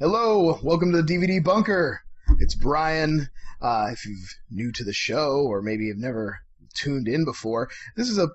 [0.00, 2.00] Hello, welcome to the DVD Bunker.
[2.38, 3.28] It's Brian.
[3.60, 4.16] Uh, if you're
[4.50, 6.38] new to the show, or maybe you've never
[6.72, 8.28] tuned in before, this is a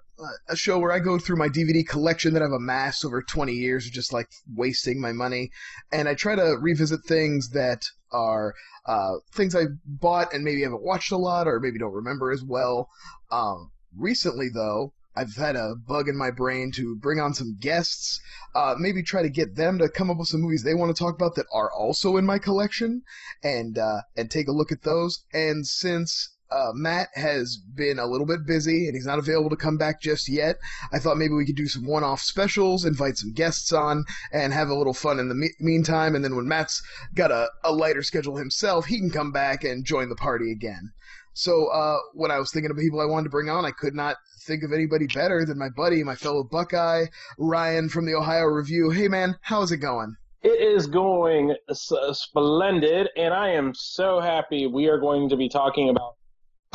[0.47, 3.87] a show where I go through my DVD collection that I've amassed over 20 years
[3.87, 5.49] of just like wasting my money,
[5.91, 8.53] and I try to revisit things that are
[8.85, 12.43] uh, things I bought and maybe haven't watched a lot, or maybe don't remember as
[12.43, 12.89] well.
[13.31, 18.19] Um, recently, though, I've had a bug in my brain to bring on some guests,
[18.53, 20.99] uh, maybe try to get them to come up with some movies they want to
[20.99, 23.01] talk about that are also in my collection,
[23.43, 25.23] and uh, and take a look at those.
[25.33, 29.55] And since uh, Matt has been a little bit busy and he's not available to
[29.55, 30.57] come back just yet.
[30.93, 34.53] I thought maybe we could do some one off specials, invite some guests on, and
[34.53, 36.15] have a little fun in the me- meantime.
[36.15, 39.85] And then when Matt's got a, a lighter schedule himself, he can come back and
[39.85, 40.91] join the party again.
[41.35, 43.93] So uh, when I was thinking of people I wanted to bring on, I could
[43.93, 48.45] not think of anybody better than my buddy, my fellow Buckeye, Ryan from the Ohio
[48.45, 48.89] Review.
[48.89, 50.15] Hey man, how's it going?
[50.43, 55.89] It is going splendid, and I am so happy we are going to be talking
[55.89, 56.15] about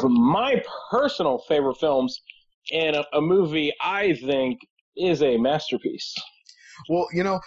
[0.03, 2.21] my personal favorite films
[2.71, 4.61] and a, a movie I think
[4.95, 6.15] is a masterpiece.
[6.91, 7.41] Well, you know,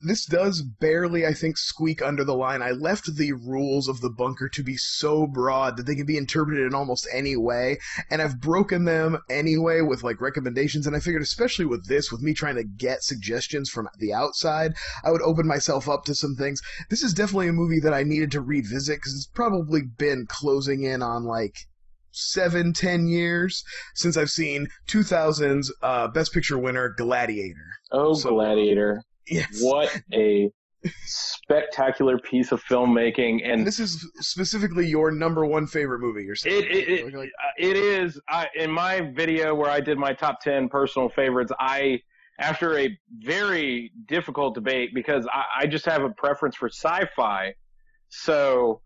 [0.00, 2.62] this does barely, I think, squeak under the line.
[2.62, 6.16] I left the rules of the bunker to be so broad that they can be
[6.16, 10.86] interpreted in almost any way, and I've broken them anyway with like recommendations.
[10.86, 14.74] And I figured, especially with this, with me trying to get suggestions from the outside,
[15.02, 16.60] I would open myself up to some things.
[16.90, 20.84] This is definitely a movie that I needed to revisit because it's probably been closing
[20.84, 21.56] in on like
[22.12, 27.66] seven, ten years since I've seen 2000's uh, Best Picture winner Gladiator.
[27.90, 29.02] Oh, so, Gladiator!
[29.30, 29.60] Yes.
[29.60, 30.50] What a
[31.04, 36.62] spectacular piece of filmmaking and this is specifically your number one favorite movie you're saying.
[36.62, 38.20] It, it, it, like, uh, it is.
[38.28, 42.00] I, in my video where i did my top 10 personal favorites i
[42.38, 47.52] after a very difficult debate because I, I just have a preference for sci-fi.
[48.10, 48.80] So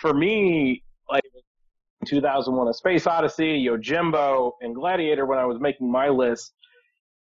[0.00, 1.22] for me like
[2.06, 6.52] 2001 a space odyssey yojimbo and gladiator when i was making my list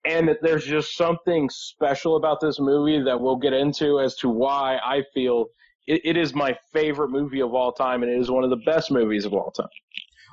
[0.05, 4.77] and there's just something special about this movie that we'll get into as to why
[4.83, 5.47] I feel
[5.87, 8.61] it, it is my favorite movie of all time, and it is one of the
[8.65, 9.67] best movies of all time.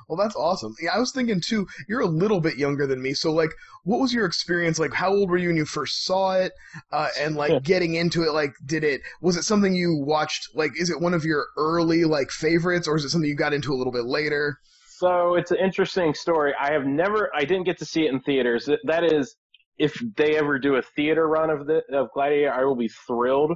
[0.07, 0.73] Well, that's awesome.
[0.81, 1.67] Yeah, I was thinking too.
[1.87, 3.51] You're a little bit younger than me, so like,
[3.83, 4.79] what was your experience?
[4.79, 6.51] Like, how old were you when you first saw it?
[6.91, 10.49] Uh, and like getting into it, like, did it was it something you watched?
[10.55, 13.53] Like, is it one of your early like favorites, or is it something you got
[13.53, 14.57] into a little bit later?
[14.87, 16.53] So it's an interesting story.
[16.59, 18.67] I have never, I didn't get to see it in theaters.
[18.83, 19.37] That is
[19.79, 23.53] if they ever do a theater run of the of Gladiator, I will be thrilled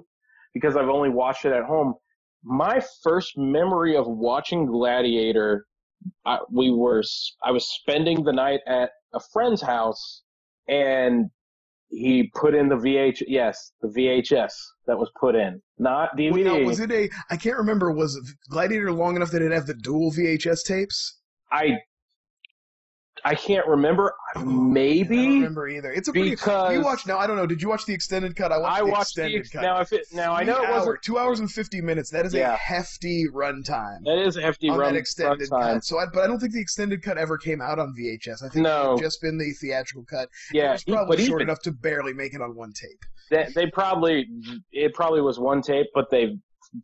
[0.54, 1.94] because I've only watched it at home.
[2.44, 5.66] My first memory of watching Gladiator,
[6.26, 7.04] I, we were
[7.44, 10.24] I was spending the night at a friend's house,
[10.68, 11.30] and
[11.90, 14.52] he put in the VH yes the VHS
[14.88, 16.34] that was put in, not DVD.
[16.34, 17.10] Wait, now, was it a?
[17.30, 17.92] I can't remember.
[17.92, 18.18] Was
[18.50, 21.20] Gladiator long enough that it have the dual VHS tapes?
[21.52, 21.80] I
[23.26, 24.14] I can't remember.
[24.44, 25.18] Maybe.
[25.18, 25.92] I don't remember either.
[25.92, 26.32] It's a pretty.
[26.32, 27.18] Because you watched now.
[27.18, 27.46] I don't know.
[27.46, 28.52] Did you watch the extended cut?
[28.52, 29.62] I watched I the watched extended the, cut.
[29.62, 32.10] Now, if it now I know it was two hours and fifty minutes.
[32.10, 32.54] That is yeah.
[32.54, 34.04] a hefty runtime.
[34.04, 35.86] That is a hefty on run, that extended run cut.
[35.86, 38.44] So, I, but I don't think the extended cut ever came out on VHS.
[38.44, 38.96] I think no.
[38.96, 40.30] it just been the theatrical cut.
[40.52, 43.00] Yeah, it was probably short even, enough to barely make it on one tape.
[43.30, 44.28] They, they probably
[44.72, 46.38] it probably was one tape, but they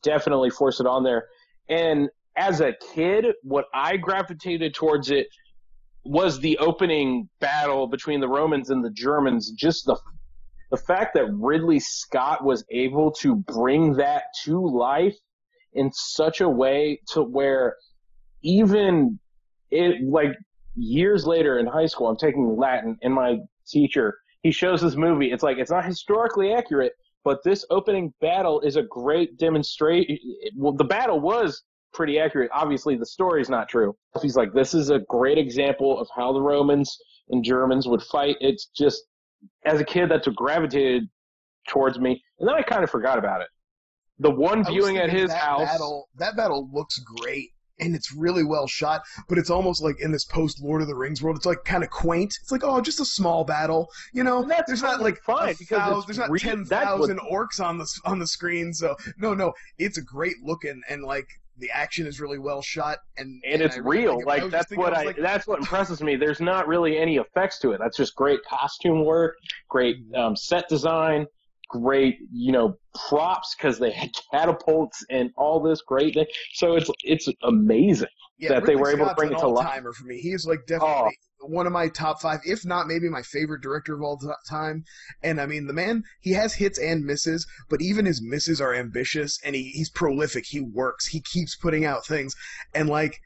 [0.04, 1.26] definitely forced it on there.
[1.68, 5.28] And as a kid, what I gravitated towards it
[6.06, 9.52] was the opening battle between the Romans and the Germans.
[9.52, 9.98] Just the
[10.72, 15.18] the fact that Ridley Scott was able to bring that to life
[15.74, 17.76] in such a way to where
[18.44, 19.20] even
[19.72, 20.36] it like
[20.76, 23.38] years later in high school, I'm taking Latin, and my
[23.68, 25.31] teacher he shows this movie.
[25.31, 26.94] It's like it's not historically accurate,
[27.24, 30.18] but this opening battle is a great demonstration.
[30.56, 31.62] Well, the battle was
[31.94, 32.50] pretty accurate.
[32.53, 33.95] Obviously, the story's not true.
[34.21, 36.97] He's like, this is a great example of how the Romans
[37.30, 38.36] and Germans would fight.
[38.39, 39.03] It's just,
[39.65, 41.03] as a kid, that's what gravitated
[41.68, 42.21] towards me.
[42.39, 43.47] And then I kind of forgot about it.
[44.19, 45.65] The one viewing at his that house.
[45.65, 50.12] Battle, that battle looks great and it's really well shot, but it's almost like in
[50.12, 52.33] this post Lord of the Rings world, it's like kind of quaint.
[52.41, 54.47] It's like, oh, just a small battle, you know.
[54.68, 58.27] there's not like fine because there's not re- ten thousand orcs on the on the
[58.27, 58.74] screen.
[58.74, 61.27] So no, no, it's a great looking and like
[61.60, 64.22] the action is really well shot and and, and it's really real.
[64.26, 66.16] Like that's what I, like, that's what impresses me.
[66.16, 67.80] There's not really any effects to it.
[67.80, 69.36] That's just great costume work,
[69.70, 71.28] great um, set design.
[71.69, 72.77] Great, you know,
[73.07, 76.13] props because they had catapults and all this great.
[76.13, 76.25] Thing.
[76.54, 79.68] So it's it's amazing yeah, that Ridley they were able to bring it to life.
[79.68, 81.48] Timer for me, he's like definitely oh.
[81.48, 84.19] one of my top five, if not maybe my favorite director of all
[84.50, 84.83] time.
[85.24, 88.74] And I mean, the man he has hits and misses, but even his misses are
[88.74, 90.45] ambitious, and he, he's prolific.
[90.48, 91.07] He works.
[91.07, 92.36] He keeps putting out things,
[92.74, 93.19] and like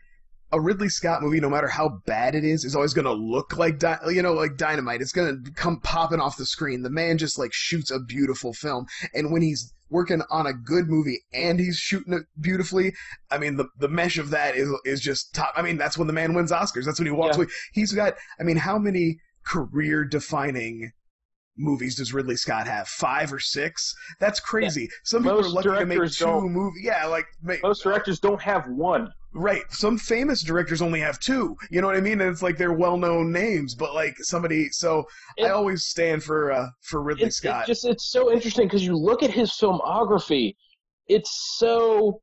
[0.53, 3.57] a Ridley Scott movie, no matter how bad it is, is always going to look
[3.57, 5.01] like di- you know like dynamite.
[5.01, 6.83] It's going to come popping off the screen.
[6.83, 10.89] The man just like shoots a beautiful film, and when he's working on a good
[10.89, 12.93] movie and he's shooting it beautifully,
[13.31, 15.53] I mean the the mesh of that is is just top.
[15.55, 16.85] I mean that's when the man wins Oscars.
[16.85, 17.43] That's when he walks yeah.
[17.43, 17.51] away.
[17.73, 18.13] He's got.
[18.39, 20.91] I mean how many career defining
[21.57, 22.87] movies does Ridley Scott have?
[22.87, 23.93] Five or six?
[24.19, 24.83] That's crazy.
[24.83, 24.87] Yeah.
[25.03, 26.83] Some people are lucky to make two movies.
[26.83, 27.25] Yeah, like
[27.63, 29.11] most directors don't have one.
[29.35, 29.63] Right.
[29.69, 31.55] Some famous directors only have two.
[31.71, 32.21] You know what I mean?
[32.21, 34.69] And it's like they're well-known names, but like somebody.
[34.69, 35.05] So
[35.37, 37.61] it, I always stand for uh, for Ridley it's, Scott.
[37.61, 40.55] It's just it's so interesting because you look at his filmography.
[41.07, 42.21] It's so.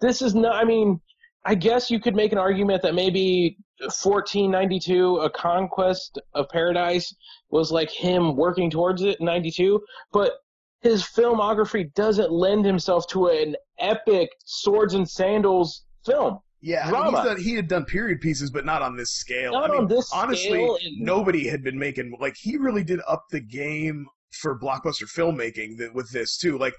[0.00, 0.54] This is not.
[0.54, 1.00] I mean,
[1.44, 7.14] I guess you could make an argument that maybe 1492, A Conquest of Paradise,
[7.50, 9.80] was like him working towards it in 92,
[10.12, 10.32] but
[10.80, 16.38] his filmography doesn't lend himself to an epic swords and sandals film.
[16.60, 19.52] Yeah, I mean, done, he had done period pieces, but not on this scale.
[19.52, 21.00] Not I mean, on this honestly, and...
[21.00, 24.06] nobody had been making like he really did up the game
[24.40, 26.58] for blockbuster filmmaking with this too.
[26.58, 26.74] Like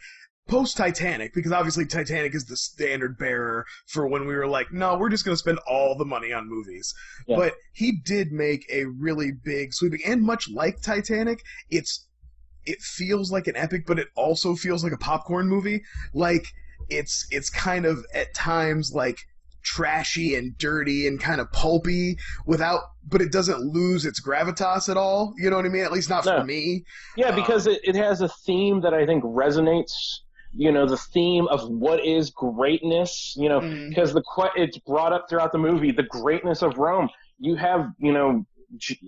[0.47, 4.97] post Titanic, because obviously Titanic is the standard bearer for when we were like, no,
[4.97, 6.93] we're just going to spend all the money on movies.
[7.27, 7.37] Yeah.
[7.37, 12.07] But he did make a really big sweeping, and much like Titanic, it's
[12.65, 15.81] it feels like an epic, but it also feels like a popcorn movie.
[16.13, 16.45] Like
[16.89, 19.17] it's it's kind of at times like
[19.63, 24.97] trashy and dirty and kind of pulpy without but it doesn't lose its gravitas at
[24.97, 26.39] all you know what i mean at least not no.
[26.39, 26.83] for me
[27.15, 30.19] yeah because um, it, it has a theme that i think resonates
[30.55, 33.59] you know the theme of what is greatness you know
[33.89, 34.15] because mm.
[34.15, 37.09] the it's brought up throughout the movie the greatness of rome.
[37.39, 38.45] You have you know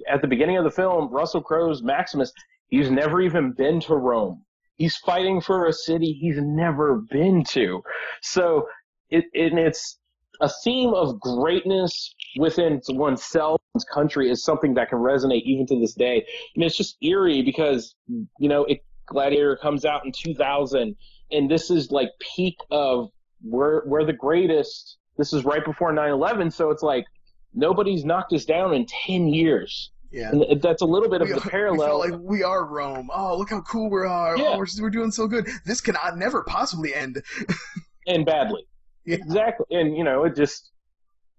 [0.09, 2.31] at the beginning of the film russell crowe's maximus
[2.69, 4.43] he's never even been to rome.
[4.77, 7.81] He's fighting for a city he's never been to.
[8.21, 8.67] So
[9.09, 9.99] it and it's
[10.41, 15.79] a theme of greatness within oneself one's country is something that can resonate even to
[15.79, 16.25] this day.
[16.55, 20.95] And it's just eerie because you know it gladiator comes out in 2000
[21.31, 23.09] and this is like peak of
[23.43, 24.97] we're we're the greatest.
[25.17, 27.05] This is right before 9/11, so it's like
[27.53, 29.91] nobody's knocked us down in 10 years.
[30.11, 32.01] Yeah, and that's a little bit of we, the parallel.
[32.01, 33.09] We like we are Rome.
[33.13, 34.35] Oh, look how cool we are.
[34.35, 34.45] Uh, yeah.
[34.49, 35.47] Oh, we're, we're doing so good.
[35.65, 37.21] This cannot uh, never possibly end.
[38.07, 38.65] and badly.
[39.05, 39.15] Yeah.
[39.15, 39.65] Exactly.
[39.71, 40.71] And you know, it just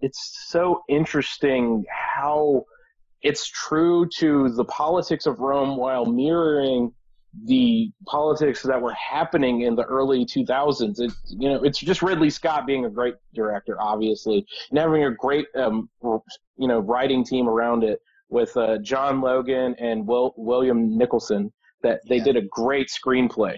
[0.01, 2.65] it's so interesting how
[3.23, 6.93] it's true to the politics of Rome while mirroring
[7.45, 11.01] the politics that were happening in the early 2000s.
[11.01, 15.11] It, you know, it's just Ridley Scott being a great director, obviously, and having a
[15.11, 20.97] great, um, you know, writing team around it with uh, John Logan and Will, William
[20.97, 21.53] Nicholson.
[21.83, 22.25] That they yeah.
[22.25, 23.57] did a great screenplay.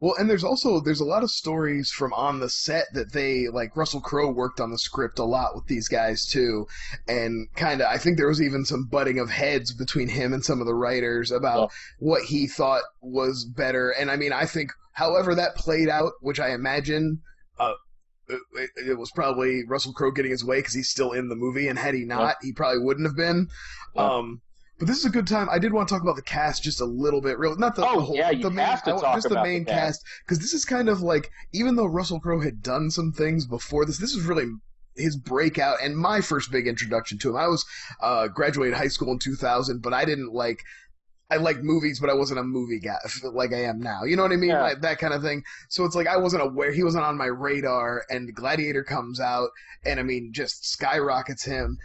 [0.00, 3.48] Well, and there's also there's a lot of stories from on the set that they
[3.48, 6.66] like Russell Crowe worked on the script a lot with these guys too,
[7.08, 10.44] and kind of I think there was even some butting of heads between him and
[10.44, 11.66] some of the writers about yeah.
[11.98, 13.90] what he thought was better.
[13.90, 17.20] And I mean, I think however that played out, which I imagine.
[17.58, 17.72] Uh,
[18.28, 21.68] it, it, was probably Russell Crowe getting his way because he's still in the movie,
[21.68, 22.46] and had he not, yeah.
[22.48, 23.48] he probably wouldn't have been.
[23.94, 24.14] Yeah.
[24.14, 24.42] Um,
[24.78, 25.48] but this is a good time.
[25.50, 27.86] I did want to talk about the cast just a little bit, real not the,
[27.86, 29.70] oh, the whole, yeah, you the main, have to talk just about the main the
[29.70, 33.46] cast because this is kind of like even though Russell Crowe had done some things
[33.46, 34.46] before this, this is really
[34.94, 37.36] his breakout and my first big introduction to him.
[37.36, 37.64] I was
[38.02, 40.62] uh, graduated high school in 2000, but I didn't like.
[41.28, 42.98] I liked movies, but I wasn't a movie guy
[43.32, 44.04] like I am now.
[44.04, 44.50] You know what I mean?
[44.50, 44.62] Yeah.
[44.62, 45.42] Like, that kind of thing.
[45.68, 46.70] So it's like I wasn't aware.
[46.70, 49.48] He wasn't on my radar, and Gladiator comes out,
[49.84, 51.78] and I mean, just skyrockets him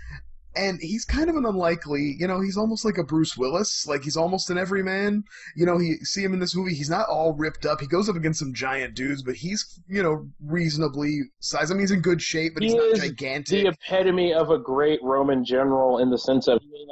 [0.56, 4.04] and he's kind of an unlikely, you know, he's almost like a Bruce Willis, like
[4.04, 5.24] he's almost an everyman.
[5.56, 7.80] You know, he see him in this movie, he's not all ripped up.
[7.80, 11.72] He goes up against some giant dudes, but he's, you know, reasonably sized.
[11.72, 13.64] I mean, he's in good shape, but he he's not gigantic.
[13.64, 16.88] The epitome of a great Roman general in the sense of he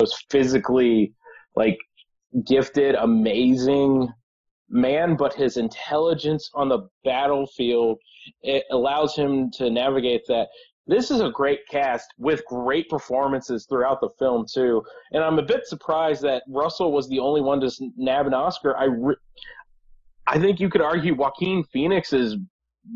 [0.00, 1.14] was physically
[1.54, 1.78] like
[2.46, 4.08] gifted, amazing
[4.68, 7.98] man, but his intelligence on the battlefield
[8.42, 10.48] it allows him to navigate that
[10.88, 14.82] this is a great cast with great performances throughout the film too.
[15.12, 18.76] And I'm a bit surprised that Russell was the only one to nab an Oscar.
[18.76, 19.16] I re-
[20.26, 22.36] I think you could argue Joaquin Phoenix's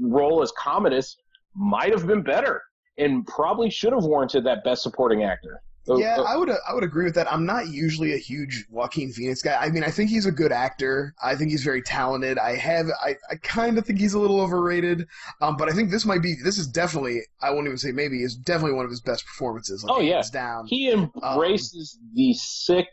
[0.02, 1.16] role as Commodus
[1.54, 2.62] might have been better
[2.98, 5.62] and probably should have warranted that best supporting actor.
[5.86, 7.30] Yeah, I would I would agree with that.
[7.32, 9.56] I'm not usually a huge Joaquin Phoenix guy.
[9.60, 11.12] I mean, I think he's a good actor.
[11.22, 12.38] I think he's very talented.
[12.38, 15.08] I have I, I kind of think he's a little overrated.
[15.40, 18.22] Um, but I think this might be this is definitely I won't even say maybe
[18.22, 19.82] is definitely one of his best performances.
[19.82, 20.22] Like, Oh, yeah.
[20.32, 20.66] down.
[20.68, 22.86] he embraces the sick,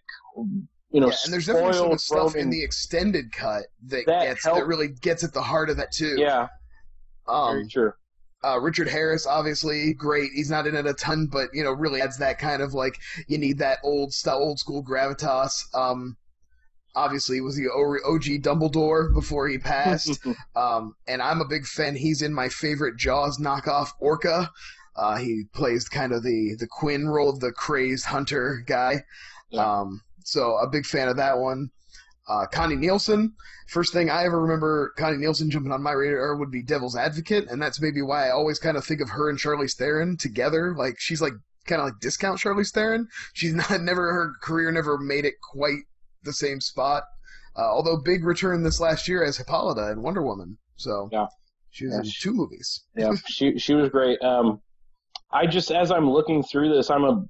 [0.91, 4.43] you know, yeah, and there's definitely some stuff in the extended cut that, That gets
[4.43, 6.15] helped- that really gets at the heart of that too.
[6.17, 6.47] Yeah,
[7.27, 7.93] um, very true.
[8.43, 10.31] Uh, Richard Harris, obviously great.
[10.33, 12.97] He's not in it a ton, but you know, really adds that kind of like
[13.27, 15.63] you need that old style, old school gravitas.
[15.75, 16.15] Um,
[16.95, 20.25] obviously, was the OG Dumbledore before he passed.
[20.55, 21.95] um, and I'm a big fan.
[21.95, 24.49] He's in my favorite Jaws knockoff, Orca.
[24.95, 29.03] Uh, he plays kind of the the Quinn role of the crazed hunter guy.
[29.49, 29.79] Yeah.
[29.79, 31.71] Um, so a big fan of that one.
[32.29, 33.33] Uh, Connie Nielsen.
[33.67, 37.49] First thing I ever remember Connie Nielsen jumping on my radar would be Devil's Advocate,
[37.49, 40.75] and that's maybe why I always kind of think of her and Charlize Theron together.
[40.77, 41.33] Like she's like
[41.65, 43.07] kind of like discount Charlize Theron.
[43.33, 45.79] She's not never her career never made it quite
[46.23, 47.03] the same spot.
[47.57, 50.57] Uh, although big return this last year as Hippolyta in Wonder Woman.
[50.75, 51.25] So Yeah.
[51.71, 52.83] she was Yeah, in she- two movies.
[52.95, 54.21] yeah, she she was great.
[54.21, 54.61] Um,
[55.31, 57.25] I just as I'm looking through this, I'm a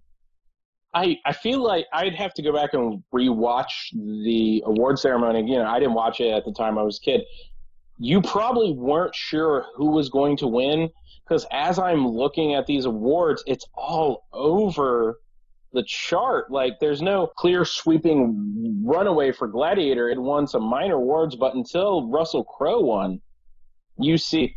[0.94, 5.66] I I feel like I'd have to go back and rewatch the award ceremony again.
[5.66, 7.22] I didn't watch it at the time I was a kid.
[7.98, 10.90] You probably weren't sure who was going to win
[11.24, 15.20] because as I'm looking at these awards, it's all over
[15.74, 16.50] the chart.
[16.50, 20.10] Like there's no clear sweeping runaway for Gladiator.
[20.10, 23.22] It won some minor awards, but until Russell Crowe won,
[24.00, 24.56] you see,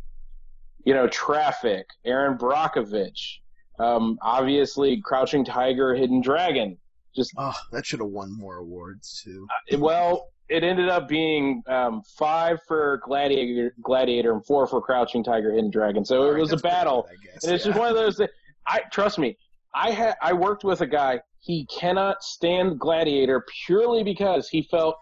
[0.84, 3.40] you know, Traffic, Erin Brockovich,
[3.78, 6.76] um, obviously Crouching Tiger, Hidden Dragon.
[7.14, 9.46] Just Oh, that should have won more awards too.
[9.72, 15.22] uh, well, it ended up being um, five for Gladiator, Gladiator, and four for Crouching
[15.24, 16.04] Tiger, Hidden Dragon.
[16.04, 17.02] So it was a battle.
[17.02, 17.44] good, I guess.
[17.44, 17.70] And it's yeah.
[17.70, 18.30] just one of those that
[18.66, 19.36] I trust me.
[19.74, 21.20] I had I worked with a guy.
[21.40, 24.96] He cannot stand Gladiator purely because he felt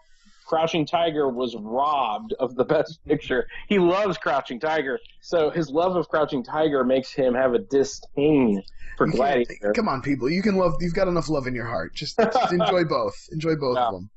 [0.51, 3.47] Crouching Tiger was robbed of the best picture.
[3.69, 8.61] He loves Crouching Tiger, so his love of Crouching Tiger makes him have a disdain
[8.97, 9.71] for You Gladiator.
[9.73, 10.29] Come on, people.
[10.29, 10.73] You can love.
[10.81, 11.95] You've got enough love in your heart.
[11.95, 13.15] Just, just enjoy both.
[13.31, 13.85] Enjoy both Yeah.
[13.87, 14.09] of them.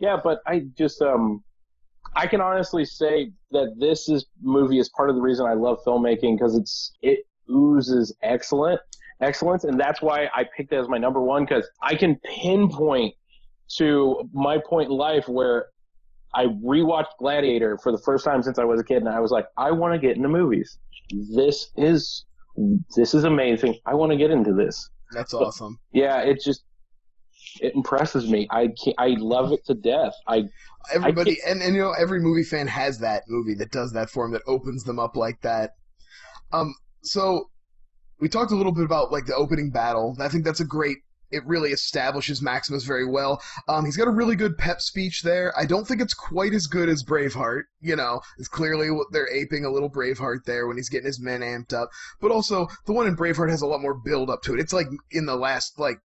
[0.00, 1.42] Yeah, but I just um
[2.14, 5.78] I can honestly say that this is movie is part of the reason I love
[5.86, 8.80] filmmaking because it's it oozes excellent
[9.22, 13.14] excellence and that's why I picked it as my number one because I can pinpoint
[13.76, 15.66] to my point in life where
[16.34, 19.30] I rewatched Gladiator for the first time since I was a kid and I was
[19.30, 20.78] like I want to get into movies.
[21.34, 22.24] This is
[22.96, 23.76] this is amazing.
[23.86, 24.90] I want to get into this.
[25.12, 25.78] That's awesome.
[25.92, 26.64] Yeah, it just
[27.60, 28.46] it impresses me.
[28.50, 30.14] I can't, I love it to death.
[30.26, 30.44] I
[30.92, 34.24] Everybody, and, and you know, every movie fan has that movie that does that for
[34.24, 35.72] them that opens them up like that.
[36.52, 37.50] Um, so
[38.18, 40.16] we talked a little bit about like the opening battle.
[40.20, 40.98] I think that's a great.
[41.30, 43.42] It really establishes Maximus very well.
[43.68, 45.52] Um, he's got a really good pep speech there.
[45.58, 47.62] I don't think it's quite as good as Braveheart.
[47.80, 51.20] You know, it's clearly what they're aping a little Braveheart there when he's getting his
[51.20, 51.90] men amped up.
[52.20, 54.60] But also, the one in Braveheart has a lot more build up to it.
[54.60, 55.98] It's like in the last like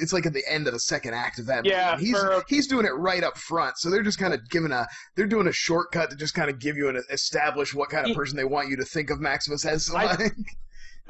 [0.00, 1.64] it's like at the end of the second act of that.
[1.66, 3.76] Yeah, And he's for- he's doing it right up front.
[3.78, 6.60] So they're just kind of giving a they're doing a shortcut to just kind of
[6.60, 9.64] give you an establish what kind of person they want you to think of Maximus
[9.66, 9.90] as.
[9.92, 10.20] Like,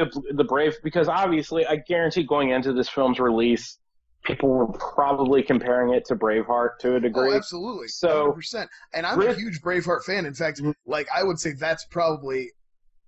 [0.00, 3.78] the, the brave because obviously I guarantee going into this film's release,
[4.24, 7.34] people were probably comparing it to Braveheart to a oh, degree.
[7.34, 8.68] absolutely, So- 100%.
[8.92, 10.26] And I'm a huge Braveheart fan.
[10.26, 10.74] In fact, Mhm.
[10.86, 12.52] like I would say that's probably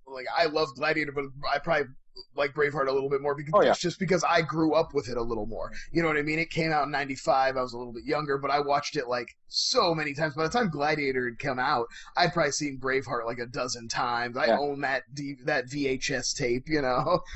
[0.07, 1.87] like I love Gladiator, but I probably
[2.35, 3.71] like Braveheart a little bit more because Oh, yeah.
[3.71, 5.71] it's just because I grew up with it a little more.
[5.91, 6.39] You know what I mean?
[6.39, 7.57] It came out in '95.
[7.57, 10.33] I was a little bit younger, but I watched it like so many times.
[10.35, 14.37] By the time Gladiator had come out, I'd probably seen Braveheart like a dozen times.
[14.37, 14.59] I Yeah.
[14.59, 16.63] own that D- that VHS tape.
[16.67, 17.19] You know?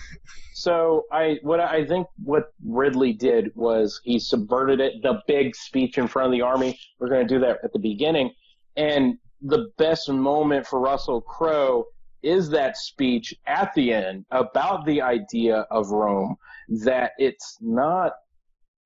[0.54, 4.94] So I what I think what Ridley did was he subverted it.
[5.04, 6.80] The big speech in front of the army.
[7.00, 8.34] We're going to do that at the beginning,
[8.76, 11.86] and the best moment for Russell Crowe
[12.24, 16.36] is that speech at the end about the idea of Rome.
[16.84, 18.14] That it's not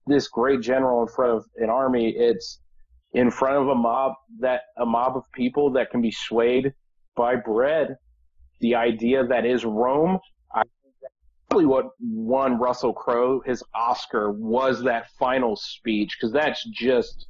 [0.07, 2.13] this great general in front of an army.
[2.15, 2.59] It's
[3.13, 6.73] in front of a mob that a mob of people that can be swayed
[7.15, 7.95] by bread.
[8.59, 10.19] The idea that is Rome.
[10.53, 10.63] I
[11.49, 17.27] probably what won Russell Crowe his Oscar was that final speech because that's just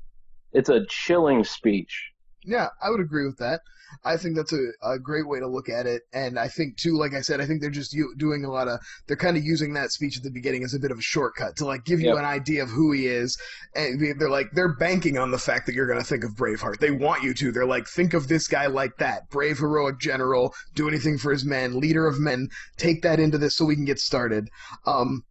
[0.54, 2.12] it's a chilling speech.
[2.44, 3.62] Yeah, I would agree with that.
[4.06, 6.98] I think that's a, a great way to look at it, and I think too,
[6.98, 9.44] like I said, I think they're just u- doing a lot of they're kind of
[9.44, 12.00] using that speech at the beginning as a bit of a shortcut to like give
[12.00, 13.38] you an idea of who he is,
[13.76, 16.32] and they- they're like they're banking on the fact that you're going to think of
[16.32, 16.80] Braveheart.
[16.80, 17.52] They want you to.
[17.52, 21.44] They're like think of this guy like that, brave, heroic general, do anything for his
[21.46, 22.48] men, leader of men.
[22.78, 24.50] Take that into this so we can get started.
[24.86, 25.24] Um,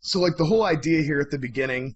[0.00, 1.94] so like the whole idea here at the beginning,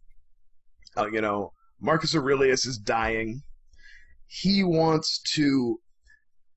[0.97, 3.43] uh, you know, Marcus Aurelius is dying.
[4.33, 5.81] He wants to,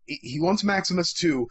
[0.06, 1.48] he wants Maximus to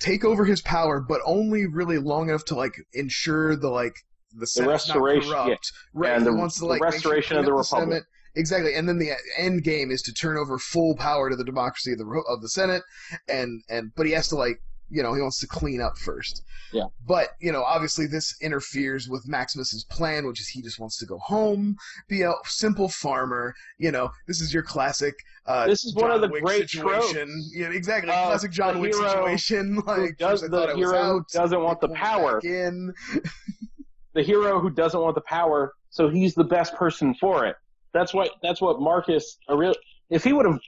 [0.00, 3.94] take over his power, but only really long enough to like ensure the like
[4.32, 5.48] the not restoration, corrupt.
[5.48, 5.56] yeah.
[5.92, 6.12] Right.
[6.12, 7.88] And he the- wants to like sure restoration of the Republic.
[7.90, 8.04] Senate.
[8.34, 11.92] Exactly, and then the end game is to turn over full power to the democracy
[11.92, 12.82] of the of the Senate,
[13.28, 14.60] and and but he has to like
[14.90, 16.42] you know he wants to clean up first.
[16.72, 16.84] Yeah.
[17.06, 21.06] But you know obviously this interferes with Maximus's plan, which is he just wants to
[21.06, 21.76] go home,
[22.08, 23.54] be a simple farmer.
[23.78, 25.14] You know this is your classic.
[25.46, 27.42] Uh, This is one of the Wick great situation.
[27.54, 28.10] Yeah, exactly.
[28.10, 29.82] of classic John Wick situation.
[29.86, 32.40] Like does the thought I was hero out, doesn't want the power.
[32.44, 32.92] in.
[34.14, 37.56] the hero who doesn't want the power, so he's the best person for it.
[37.94, 39.76] That's what that's what Marcus Aurelius.
[40.10, 40.58] If he would have,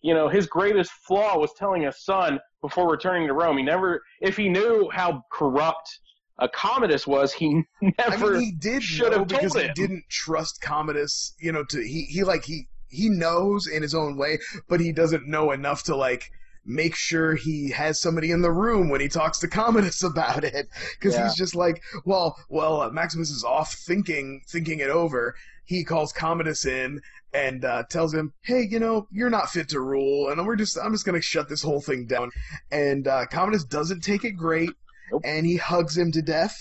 [0.00, 3.58] you know, his greatest flaw was telling his son before returning to Rome.
[3.58, 6.00] He never, if he knew how corrupt
[6.38, 7.62] a Commodus was, he
[8.06, 8.16] I never.
[8.16, 9.74] mean, he did should have because told he him.
[9.74, 11.34] didn't trust Commodus.
[11.38, 14.38] You know, to he he like he he knows in his own way,
[14.68, 16.30] but he doesn't know enough to like
[16.64, 20.68] make sure he has somebody in the room when he talks to Commodus about it
[20.98, 21.16] because Yeah.
[21.16, 25.34] he's just like, well, well, uh, Maximus is off thinking thinking it over.
[25.64, 27.00] He calls Commodus in
[27.34, 30.78] and uh, tells him, "Hey, you know, you're not fit to rule, and we're just
[30.82, 32.30] I'm just gonna shut this whole thing down."
[32.70, 34.70] And uh, Commodus doesn't take it great,
[35.10, 35.22] Nope.
[35.24, 36.56] and he hugs him to death,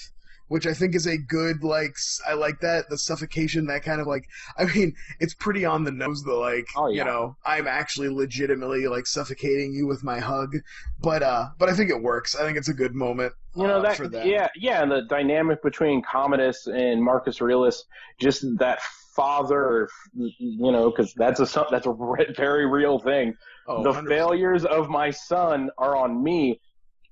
[0.47, 1.95] which I think is a good like
[2.27, 4.25] I like that the suffocation that kind of like
[4.57, 8.87] I mean it's pretty on the nose the like Oh, you know I'm actually legitimately
[8.87, 10.55] like suffocating you with my hug,
[11.01, 12.35] but uh but I think it works.
[12.35, 13.33] I think it's a good moment.
[13.55, 14.25] you know uh, that, for that.
[14.25, 17.83] yeah yeah and the dynamic between commodus and marcus aurelius
[18.19, 18.79] just that
[19.15, 21.95] father you know because that's a that's a
[22.35, 23.35] very real thing.
[23.67, 24.07] Oh, the 100%.
[24.07, 26.59] failures of my son are on me.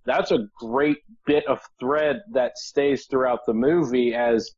[0.05, 4.51] That's a great bit of thread that stays throughout the movie as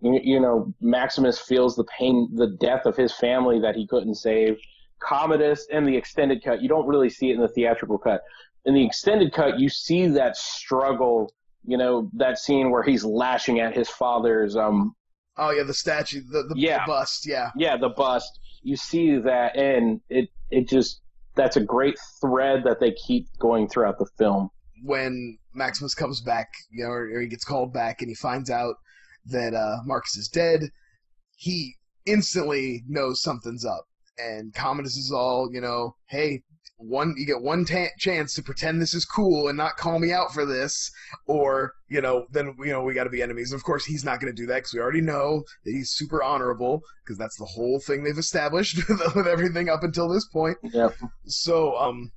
[0.00, 4.14] you, you know maximus feels the pain the death of his family that he couldn't
[4.14, 4.56] save.
[5.00, 8.22] Commodus in the extended cut you don't really see it in the theatrical cut.
[8.64, 11.32] In the extended cut you see that struggle
[11.64, 14.94] you know that scene where he's lashing at his father's um
[15.38, 16.84] Oh yeah, the statue, the the, Yeah.
[16.84, 17.50] the bust, yeah.
[17.56, 21.00] yeah the bust you see that and it it just
[21.36, 24.50] that's a great thread that they keep going throughout the film
[24.82, 28.50] when Maximus comes back, you know, or, or he gets called back and he finds
[28.50, 28.76] out
[29.26, 30.70] that uh, Marcus is dead,
[31.36, 31.74] he
[32.06, 33.84] instantly knows something's up.
[34.18, 36.42] And Commodus is all, you know, hey,
[36.78, 40.12] one you get one ta- chance to pretend this is cool and not call me
[40.12, 40.90] out for this,
[41.26, 43.52] or you know, then you know we got to be enemies.
[43.52, 46.22] Of course, he's not going to do that because we already know that he's super
[46.22, 50.56] honorable because that's the whole thing they've established with everything up until this point.
[50.62, 50.94] Yep.
[51.26, 52.12] So, um,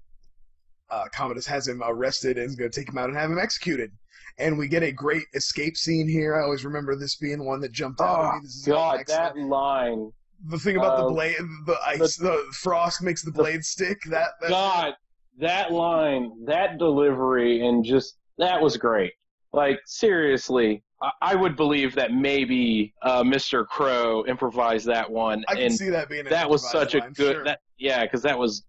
[0.92, 3.40] uh, Commodus has him arrested and is going to take him out and have him
[3.40, 3.92] executed.
[4.38, 6.36] And we get a great escape scene here.
[6.36, 8.40] I always remember this being one that jumped out at oh me.
[8.44, 10.12] This is god that line
[10.48, 14.02] the thing about uh, the blade, the ice, the, frost makes the blade stick.
[14.06, 14.94] That, that god
[15.38, 19.14] that line that delivery and just that was great
[19.54, 20.84] like seriously
[21.22, 25.90] I, would believe that maybe uh, mr Crowe improvised that one I can and see
[25.90, 26.26] that being.
[26.26, 27.44] That was such a good sure.
[27.46, 28.64] that yeah because that was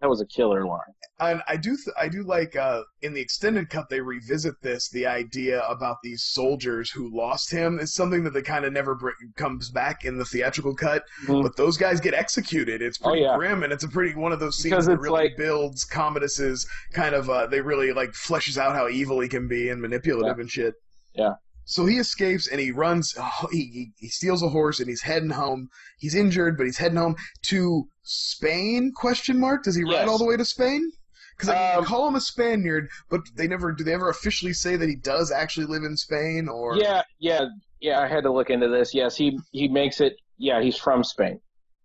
[0.00, 0.80] that was a killer line
[1.20, 4.88] and I do th- I do like uh, in the extended cut they revisit this
[4.90, 8.96] the idea about these soldiers who lost him is something that they kind of never
[8.96, 11.42] br- comes back in the theatrical cut Mhm.
[11.44, 13.36] but those guys get executed it's Oh, pretty yeah.
[13.36, 17.14] grim and it's a pretty one of those scenes that really like- builds Commodus's kind
[17.14, 20.50] of uh, they really like fleshes out how evil he can be and manipulative and
[20.50, 20.74] shit
[21.14, 21.34] Yeah.
[21.64, 23.14] So he escapes and he runs.
[23.18, 25.68] oh, he, he he steals a horse and he's heading home.
[25.98, 28.92] He's injured, but he's heading home to Spain?
[28.94, 29.62] Question mark.
[29.64, 30.90] Does he ride all the way to Spain?
[31.36, 33.84] Because I Um, call him a Spaniard, but they never do.
[33.84, 36.48] They ever officially say that he does actually live in Spain?
[36.48, 37.46] Or Yeah, yeah,
[37.80, 38.00] yeah.
[38.00, 38.94] I had to look into this.
[38.94, 40.16] Yes, he he makes it.
[40.38, 41.40] Yeah, he's from Spain,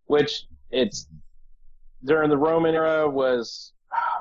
[0.05, 1.07] which it's
[2.03, 3.73] during the Roman era was.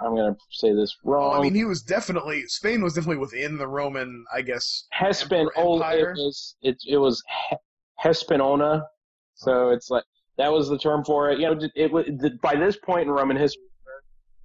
[0.03, 1.31] I'm gonna say this wrong.
[1.31, 4.85] Well, I mean, he was definitely Spain was definitely within the Roman, I guess.
[4.93, 5.49] Hespen.
[5.57, 6.77] Oh, it was it.
[6.87, 7.57] It was He-
[8.03, 8.85] Hespenona.
[9.35, 10.05] So it's like
[10.39, 11.39] that was the term for it.
[11.39, 12.07] You know, it was
[12.43, 13.63] by this point in Roman history.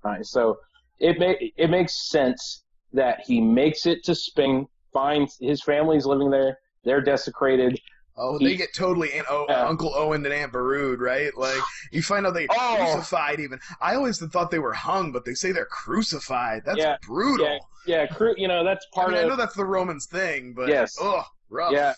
[0.03, 0.57] Right, so
[0.99, 6.29] it may it makes sense that he makes it to Spain, finds his family's living
[6.31, 6.57] there.
[6.83, 7.79] They're desecrated.
[8.17, 9.65] Oh, they get totally in, oh, Yeah.
[9.67, 11.35] Uncle Owen and Aunt Beru, right?
[11.37, 12.75] Like you find out they Oh.
[12.77, 13.39] crucified.
[13.39, 16.63] Even I always thought they were hung, but they say they're crucified.
[16.65, 17.45] That's Yeah, brutal.
[17.47, 20.53] yeah, Yeah, cru- you know that's I part mean, I know that's the Romans thing,
[20.53, 20.95] but Yes.
[20.99, 21.71] oh, rough.
[21.71, 21.93] Yeah.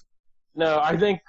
[0.55, 1.19] No, I think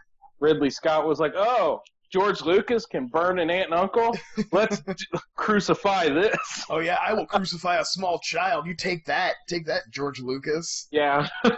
[0.41, 1.81] Ridley Scott was like, "Oh,
[2.13, 4.15] George Lucas can burn an aunt and uncle.
[4.53, 4.83] Let's
[5.37, 8.67] crucify this." Oh yeah, I will crucify a small child.
[8.67, 10.87] You take that, take that, George Lucas.
[10.93, 11.27] Yeah.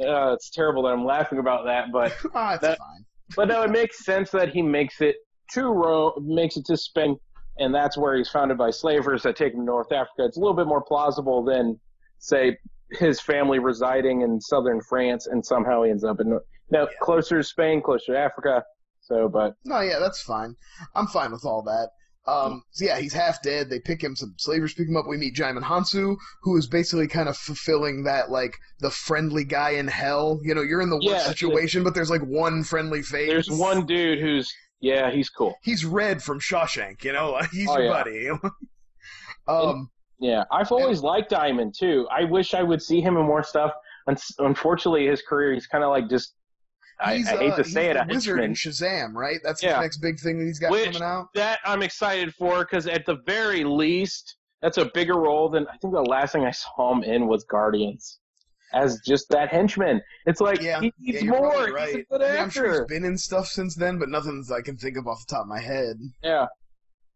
[0.00, 3.04] uh, it's terrible that I'm laughing about that, but Ah, it's That- fine.
[3.36, 5.16] but no, it makes sense that he makes it
[5.52, 7.16] to Rome, makes it to Spain,
[7.58, 10.24] and that's where he's founded by slavers that take him to North Africa.
[10.24, 11.78] It's a little bit more plausible than
[12.18, 12.56] say
[12.92, 16.86] his family residing in southern France and somehow he ends up in no Yeah.
[17.00, 18.64] closer to Spain, closer to Africa.
[19.00, 20.54] So, but No, yeah, that's fine.
[20.94, 21.90] I'm fine with all that.
[22.26, 23.68] Um, so yeah, he's half dead.
[23.68, 24.16] They pick him.
[24.16, 25.06] Some slavers pick him up.
[25.06, 29.70] We meet Djimon Hounsou, who is basically kind of fulfilling that like the friendly guy
[29.72, 30.40] in hell.
[30.42, 33.28] You know, you're in the worst Yeah, situation, but there's like one friendly face.
[33.28, 35.54] there's one dude who's yeah, he's cool.
[35.62, 37.04] He's Red from Shawshank.
[37.04, 37.90] You know, like, he's Oh, your yeah.
[37.92, 38.28] buddy.
[39.48, 42.06] um, Yeah, I've always liked Diamond too.
[42.10, 43.72] I wish I would see him in more stuff.
[44.06, 46.34] Un- Unfortunately, his career he's kind of like just.
[47.00, 48.52] I, I hate uh, to say it, wizard in.
[48.54, 49.40] Shazam, right?
[49.42, 49.74] That's Yeah.
[49.76, 51.28] the next big thing that he's got Which- coming out.
[51.34, 55.76] That I'm excited for because at the very least, that's a bigger role than I
[55.78, 58.20] think the last thing I saw him in was Guardians,
[58.72, 60.00] as just that henchman.
[60.26, 61.50] It's like Yeah, he needs you're more.
[61.68, 64.08] probably He's a good I mean, I'm sure he's been in stuff since then, but
[64.08, 65.96] nothing I can think of off the top of my head.
[66.22, 66.46] Yeah,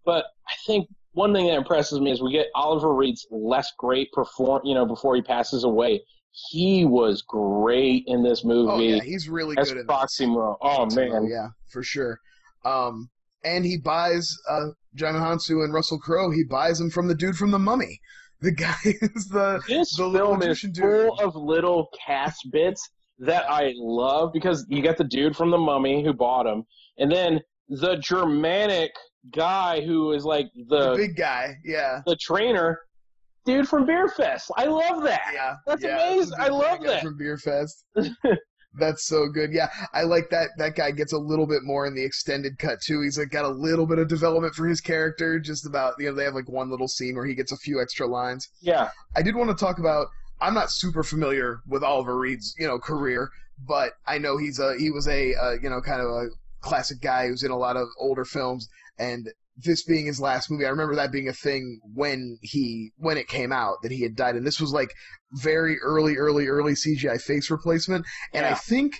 [0.04, 4.12] but I think one thing that impresses me is we get Oliver Reed's less great
[4.12, 4.60] perform.
[4.64, 8.70] You know, before he passes away, he was great in this movie.
[8.70, 9.86] Oh yeah, he's really as good As.
[9.86, 10.56] Proximo.
[10.60, 12.18] Oh man, yeah, for sure.
[12.64, 13.10] Um,
[13.44, 16.30] and he buys uh, Djimon Hounsou and Russell Crowe.
[16.30, 18.00] He buys them from the dude from The Mummy.
[18.40, 21.20] The guy is the this the little film is full dude.
[21.20, 22.88] of little cast bits
[23.18, 26.64] that I love because you got the dude from the Mummy who bought him,
[26.98, 28.92] and then the Germanic
[29.34, 31.56] guy who is like the the big guy.
[31.64, 32.78] Yeah, the trainer,
[33.48, 34.50] dude from Beerfest.
[34.56, 35.30] I love that.
[35.32, 36.38] yeah, That's yeah, amazing.
[36.38, 37.02] I love that.
[37.02, 37.84] from Beerfest.
[38.78, 39.52] That's so good.
[39.52, 40.50] Yeah, I like that.
[40.58, 43.00] That guy gets a little bit more in the extended cut too.
[43.00, 45.40] He's like got a little bit of development for his character.
[45.40, 47.80] Just about you know they have like one little scene where he gets a few
[47.80, 48.46] extra lines.
[48.60, 50.08] Yeah, I did want to talk about.
[50.40, 53.30] I'm not super familiar with Oliver Reed's you know career,
[53.66, 56.26] but I know he's a he was a uh, you know kind of a
[56.60, 59.28] classic guy who's in a lot of older films, and
[59.64, 63.28] this being his last movie, I remember that being a thing when he when it
[63.28, 64.92] came out that he had died, and this was like
[65.32, 68.94] very early, early, early CGI face replacement, and I think.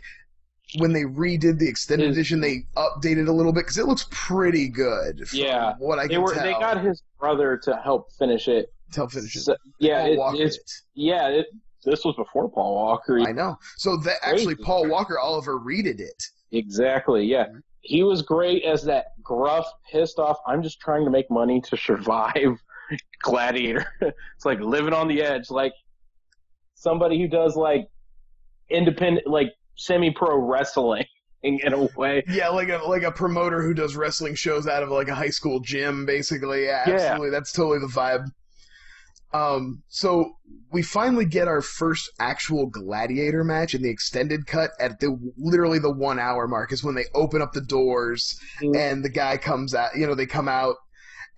[0.77, 4.07] When they redid the extended His- edition, they updated a little bit because it looks
[4.11, 5.27] pretty good.
[5.27, 5.73] From Yeah.
[5.79, 6.43] what I they can were tell.
[6.43, 8.71] they got his brother to help finish it.
[8.93, 9.47] tell finishes.
[9.47, 10.63] So- yeah, Paul it, it's it.
[10.93, 11.29] yeah.
[11.29, 11.47] It,
[11.87, 13.19] this was before Paul Walker.
[13.19, 13.57] I know.
[13.79, 16.23] So that actually, Paul Walker Oliver redid it.
[16.53, 17.25] Exactly.
[17.25, 17.47] Yeah.
[17.47, 17.59] Mm-hmm.
[17.89, 20.37] He was great as that gruff, pissed off.
[20.47, 22.59] I'm just trying to make money to survive.
[23.23, 23.87] Gladiator.
[24.03, 25.73] it's like living on the edge, like
[26.75, 27.89] somebody who does like
[28.69, 31.07] independent, like semi-pro wrestling
[31.43, 32.23] in a way.
[32.29, 35.31] Yeah, like a like a promoter who does wrestling shows out of like a high
[35.31, 36.67] school gym, basically.
[36.67, 36.95] Yeah, Yeah.
[36.95, 37.31] absolutely.
[37.31, 38.27] That's totally the vibe.
[39.33, 40.33] Um, so
[40.71, 45.79] we finally get our first actual gladiator match in the extended cut at the literally
[45.79, 49.75] the one hour mark is when they open up the doors and the guy comes
[49.75, 49.97] out.
[49.97, 50.77] You know, they come out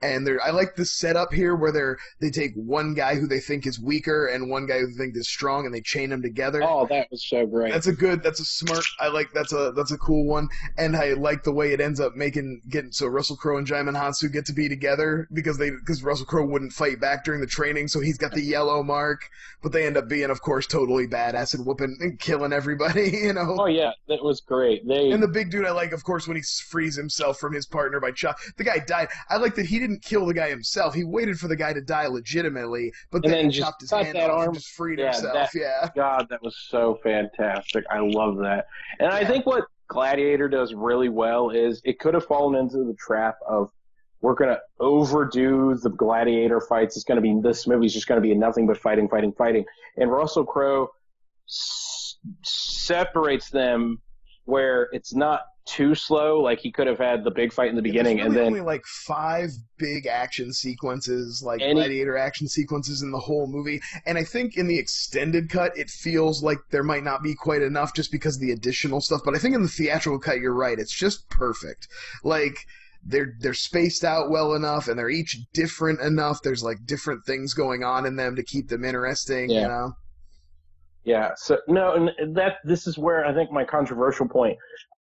[0.03, 0.43] and they're.
[0.43, 3.79] I like the setup here where they're they take one guy who they think is
[3.81, 6.63] weaker and one guy who they think is strong and they chain them together.
[6.63, 7.73] Oh, that was so great.
[7.73, 8.23] That's a good.
[8.23, 8.85] That's a smart.
[8.99, 9.33] I like.
[9.33, 9.73] That's a.
[9.77, 10.49] That's a cool one.
[10.79, 13.97] And I like the way it ends up making getting so Russell Crowe and Djimon
[13.97, 17.47] Hounsou get to be together because they because Russell Crowe wouldn't fight back during the
[17.47, 19.29] training, so he's got the yellow mark.
[19.63, 23.11] But they end up being, of course, totally badass and whooping and killing everybody.
[23.21, 23.57] You know.
[23.61, 24.87] oh yeah, that was great.
[24.87, 27.67] They And the big dude I like, of course, when he frees himself from his
[27.67, 28.39] partner by chop.
[28.57, 29.09] The guy died.
[29.29, 30.95] I like that he didn't kill the guy himself.
[30.95, 34.17] He waited for the guy to die legitimately, but then, then he chopped his hand
[34.17, 34.45] off arm.
[34.49, 35.51] and just freed Yeah, himself.
[35.53, 35.89] that- yeah.
[35.97, 37.85] God, that was so fantastic.
[37.91, 38.67] I love that.
[38.99, 42.95] And I think what Gladiator does really well is it could have fallen into the
[42.95, 43.71] trap of
[44.23, 46.95] we're going to overdo the Gladiator fights.
[46.97, 49.65] It's going to be this movie's just going to be nothing but fighting, fighting, fighting.
[49.97, 50.89] And Russell Crowe
[51.49, 54.01] s- separates them
[54.45, 56.41] where it's not too slow.
[56.41, 58.53] Like he could have had the big fight in the beginning there's and really then
[58.55, 63.81] only like five big action sequences, like Any- gladiator action sequences in the whole movie.
[64.07, 67.63] And I think in the extended cut, it feels like there might not be quite
[67.63, 69.23] enough just because of the additional stuff.
[69.25, 71.89] But I think in the theatrical cut, you're right; it's just perfect.
[72.25, 72.67] Like
[73.05, 76.43] they're they're spaced out well enough, and they're each different enough.
[76.43, 79.51] There's like different things going on in them to keep them interesting.
[79.51, 79.63] Yeah.
[79.63, 79.93] You know.
[81.05, 81.31] Yeah.
[81.37, 84.59] So no, and that this is where I think my controversial point.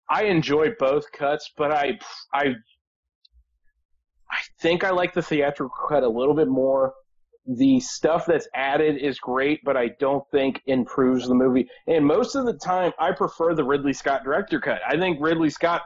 [0.09, 1.99] I enjoy both cuts, but I
[2.33, 2.55] I
[4.29, 6.93] I think I like the theatrical cut a little bit more.
[7.45, 11.69] The stuff that's added is great, but I don't think improves the movie.
[11.87, 14.81] And most of the time, I prefer the Ridley Scott director cut.
[14.85, 15.83] I think Ridley Scott,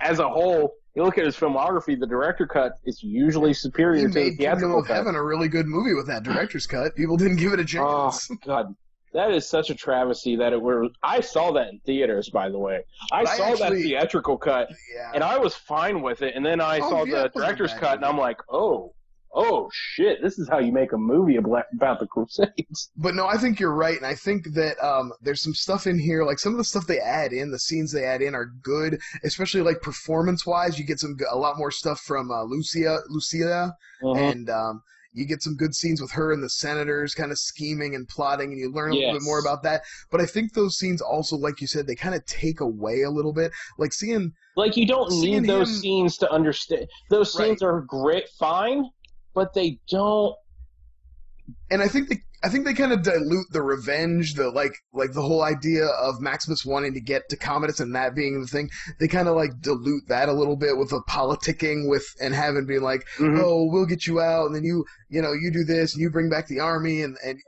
[0.00, 4.08] as a whole, you look at his filmography, the director cut is usually He superior
[4.08, 4.96] to the made Kingdom theatrical of cut.
[4.96, 6.96] Heaven a really good movie with that director's cut.
[6.96, 7.86] People didn't give it a chance.
[7.86, 8.30] Oh chance.
[8.44, 8.74] God!
[9.12, 10.86] That is such a travesty that it were.
[11.02, 12.80] I saw that in theaters, by the way.
[13.12, 15.10] I saw actually- that theatrical cut, Yeah.
[15.14, 16.34] and I was fine with it.
[16.36, 18.04] And then I Oh, saw yeah, the director's cut, and.
[18.04, 18.94] I'm like, oh,
[19.34, 21.64] oh shit, this is how you make a movie about
[22.00, 22.90] the Crusades.
[22.96, 25.98] But no, I think you're right, and I think that um, there's some stuff in
[25.98, 28.46] here, like some of the stuff they add in, the scenes they add in are
[28.62, 30.78] good, especially like performance wise.
[30.78, 34.16] You get some a lot more stuff from uh, Lucia, Lucia, Mhm.
[34.32, 37.94] and um, you get some good scenes with her and the senators kind of scheming
[37.94, 39.82] and plotting, and you learn a little bit more about that.
[40.10, 43.10] But I think those scenes also, like you said, they kind of take away a
[43.10, 46.86] little bit, like seeing Like you don't need those him- scenes to understand.
[47.10, 47.48] Those Right.
[47.48, 48.84] scenes are great, fine,
[49.34, 50.34] but they don't.
[51.70, 55.12] and I think they I think they kind of dilute the revenge, the like like
[55.12, 58.70] the whole idea of Maximus wanting to get to Commodus and that being the thing.
[58.98, 62.66] They kind of like dilute that a little bit with the politicking with and having
[62.66, 63.40] being like, Mhm.
[63.42, 66.10] oh, we'll get you out, and then you you know you do this and you
[66.10, 67.38] bring back the army and and.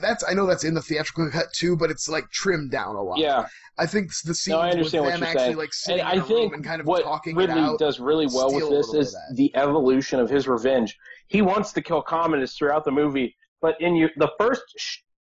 [0.00, 3.02] That's I know that's in the theatrical cut too, but it's like trimmed down a
[3.02, 3.18] lot.
[3.18, 3.46] Yeah,
[3.78, 5.56] I think the scenes No, I with them actually saying.
[5.56, 7.64] like sitting and I in a room think and kind of what talking Ridley it
[7.64, 7.78] out.
[7.78, 10.96] does really well with this is the evolution of his revenge.
[11.28, 14.62] He wants to kill Commodus throughout the movie, but in you, the first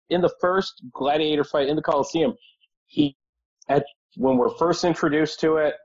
[0.10, 2.34] in the first gladiator fight in the Colosseum,
[2.88, 3.16] he
[3.68, 5.76] at when we're first introduced to it,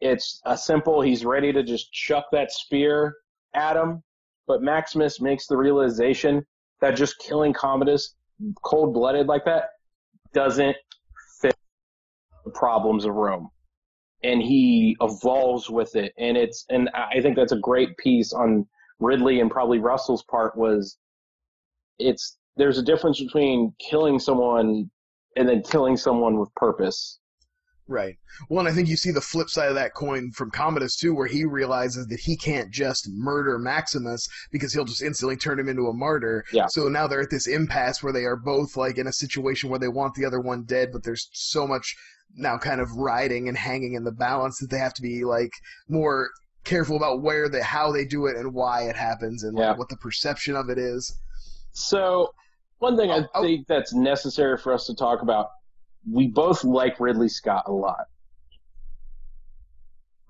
[0.00, 1.00] it's a simple.
[1.00, 3.14] He's ready to just chuck that spear
[3.54, 4.02] at him,
[4.46, 6.44] but Maximus makes the realization
[6.80, 8.14] that just killing Commodus
[8.62, 9.70] cold blooded like that
[10.32, 10.76] doesn't
[11.40, 11.56] fit
[12.44, 13.50] the problems of Rome
[14.24, 18.66] and he evolves with it and it's and i think that's a great piece on
[18.98, 20.96] ridley and probably russell's part was
[21.98, 24.90] it's there's a difference between killing someone
[25.36, 27.18] and then killing someone with purpose
[27.86, 28.16] Right.
[28.48, 31.14] Well, and I think you see the flip side of that coin from Commodus too,
[31.14, 35.68] where he realizes that he can't just murder Maximus because he'll just instantly turn him
[35.68, 36.44] into a martyr.
[36.50, 36.64] Yeah.
[36.68, 39.78] So now they're at this impasse where they are both like in a situation where
[39.78, 41.94] they want the other one dead, but there's so much
[42.34, 45.52] now kind of riding and hanging in the balance that they have to be like
[45.86, 46.30] more
[46.64, 49.70] careful about where they how they do it and why it happens and Yeah.
[49.70, 51.14] like what the perception of it is.
[51.74, 52.32] So
[52.78, 53.42] one thing i Oh, oh.
[53.42, 55.48] think that's necessary for us to talk about
[56.10, 58.06] we both like ridley scott a lot.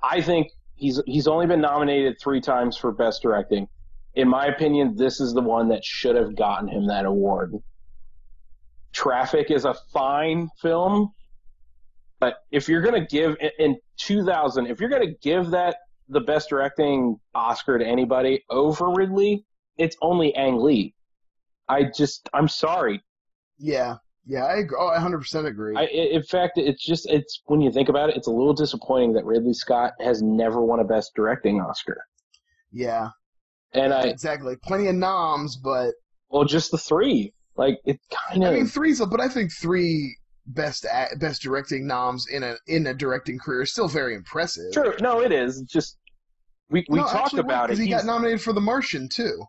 [0.02, 3.66] I think he's he's only been nominated three times for best directing.
[4.14, 7.54] In my opinion this is the one that should have gotten him that award.
[8.92, 11.10] Traffic is a fine film
[12.20, 15.76] but if you're going to give in- in 2000 if you're going to give that
[16.08, 19.44] the best directing oscar to anybody over ridley
[19.78, 20.94] it's only ang lee
[21.68, 23.00] i just i'm sorry
[23.58, 23.96] Yeah.
[24.26, 24.78] Yeah, I agree.
[24.80, 25.76] Oh, I 100% agree.
[25.76, 29.12] I, in fact, it's just it's when you think about it, it's a little disappointing
[29.12, 31.98] that Ridley Scott has never won a Best Directing Oscar.
[32.72, 33.08] yeah.
[33.74, 34.56] And I, exactly.
[34.62, 35.90] Plenty of noms, but
[36.30, 37.34] well, just the three.
[37.56, 38.50] Like it kind of.
[38.50, 42.86] I mean, three's, but I think three best a best directing noms in a in
[42.86, 44.72] a directing career is still very impressive.
[44.72, 44.94] True.
[45.02, 45.60] No, it is.
[45.60, 45.98] It's just
[46.70, 47.76] we we No, talked about it.
[47.76, 49.44] he He's- got nominated for The Martian too.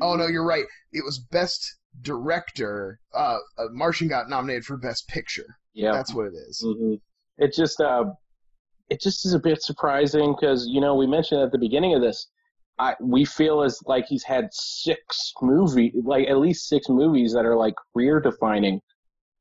[0.00, 0.64] Oh no, you're right.
[0.92, 3.00] It was best director.
[3.14, 5.46] Uh, uh, Martian got nominated for best picture.
[5.74, 5.92] yeah.
[5.92, 6.62] That's what it is.
[6.64, 6.94] hmm
[7.38, 8.04] It just uh,
[8.88, 12.00] it just is a bit surprising because you know we mentioned at the beginning of
[12.00, 12.28] this,
[12.78, 17.44] I we feel as like he's had six movie like at least six movies that
[17.44, 18.80] are like career defining,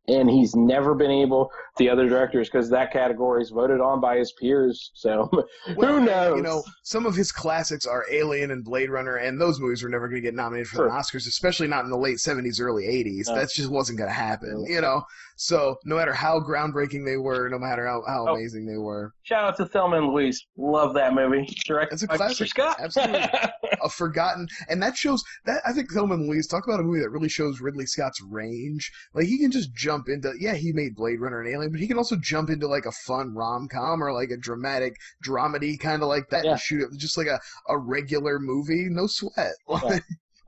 [0.08, 4.18] and he's never been able the other directors because that category is voted on by
[4.18, 4.92] his peers.
[4.94, 5.30] So
[5.76, 6.38] Well, who knows?
[6.38, 9.90] You know, some of his classics are Alien and Blade Runner, and those movies were
[9.90, 10.86] never going to get nominated for Sure.
[10.90, 13.28] the Oscars, especially not in the late '70s, early '80s.
[13.28, 13.36] No.
[13.36, 14.66] That just wasn't going to happen.
[14.68, 15.04] You know,
[15.36, 18.36] so no matter how groundbreaking they were, no matter how, how Oh.
[18.36, 20.46] amazing they were, Shout out to Thelma and Louise.
[20.58, 21.46] Love that movie.
[21.66, 22.48] Directed It's a by Mr.
[22.48, 22.78] Scott.
[22.80, 23.20] Absolutely.
[23.86, 27.00] a forgotten, and that shows that I think Thelma and Louise talk about a movie
[27.00, 28.92] that really shows Ridley Scott's range.
[29.14, 31.88] Like he can just jump into, yeah, he made Blade Runner and Alien, but he
[31.88, 34.96] can also jump into like a fun rom com or like a dramatic
[35.26, 36.52] dramedy kind of like that Yeah.
[36.52, 39.54] and shoot it just like a, a regular movie, no sweat.
[39.70, 40.00] Yeah.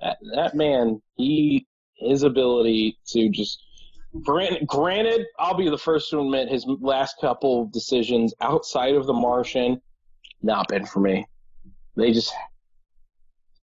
[0.02, 1.65] that, that man, he
[2.00, 3.63] his ability to just
[4.23, 9.13] grant, granted, I'll be the first to admit his last couple decisions outside of The
[9.13, 9.82] Martian,
[10.43, 11.26] not been for me.
[11.95, 12.32] They just,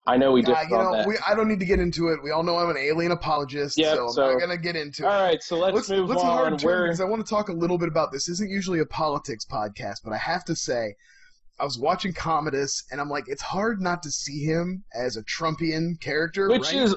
[0.07, 1.09] I know we Yeah, differ you on know, that.
[1.09, 2.23] we, I don't need to get into it.
[2.23, 5.07] We all know I'm an alien apologist, Yeah, so I'm not gonna get into it.
[5.07, 6.27] All right, so let's, move let's on.
[6.27, 8.27] hard turn Where because I want to talk a little bit about this.
[8.27, 8.35] this.
[8.35, 10.95] Isn't usually a politics podcast, but I have to say,
[11.59, 15.23] I was watching Commodus, and I'm like, it's hard not to see him as a
[15.23, 16.49] Trumpian character.
[16.49, 16.83] which right?
[16.83, 16.97] is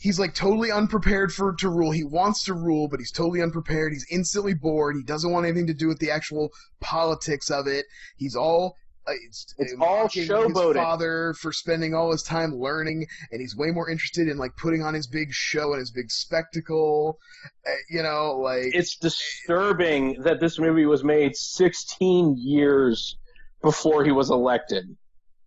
[0.00, 1.90] he's like totally unprepared for to rule.
[1.90, 3.92] He wants to rule, but he's totally unprepared.
[3.92, 4.96] He's instantly bored.
[4.96, 7.86] He doesn't want anything to do with the actual politics of it.
[8.16, 8.76] He's all
[9.08, 10.74] it's, It's uh, all showboating.
[10.74, 14.56] His father for spending all his time learning, and he's way more interested in like
[14.56, 17.18] putting on his big show and his big spectacle.
[17.66, 23.16] Uh, you know, like It's disturbing that this movie was made 16 years
[23.62, 24.84] before he was elected.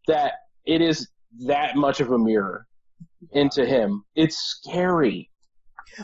[0.08, 0.34] That
[0.66, 1.08] it is
[1.46, 2.68] that much of a mirror
[3.32, 4.04] into him.
[4.16, 5.30] It's scary.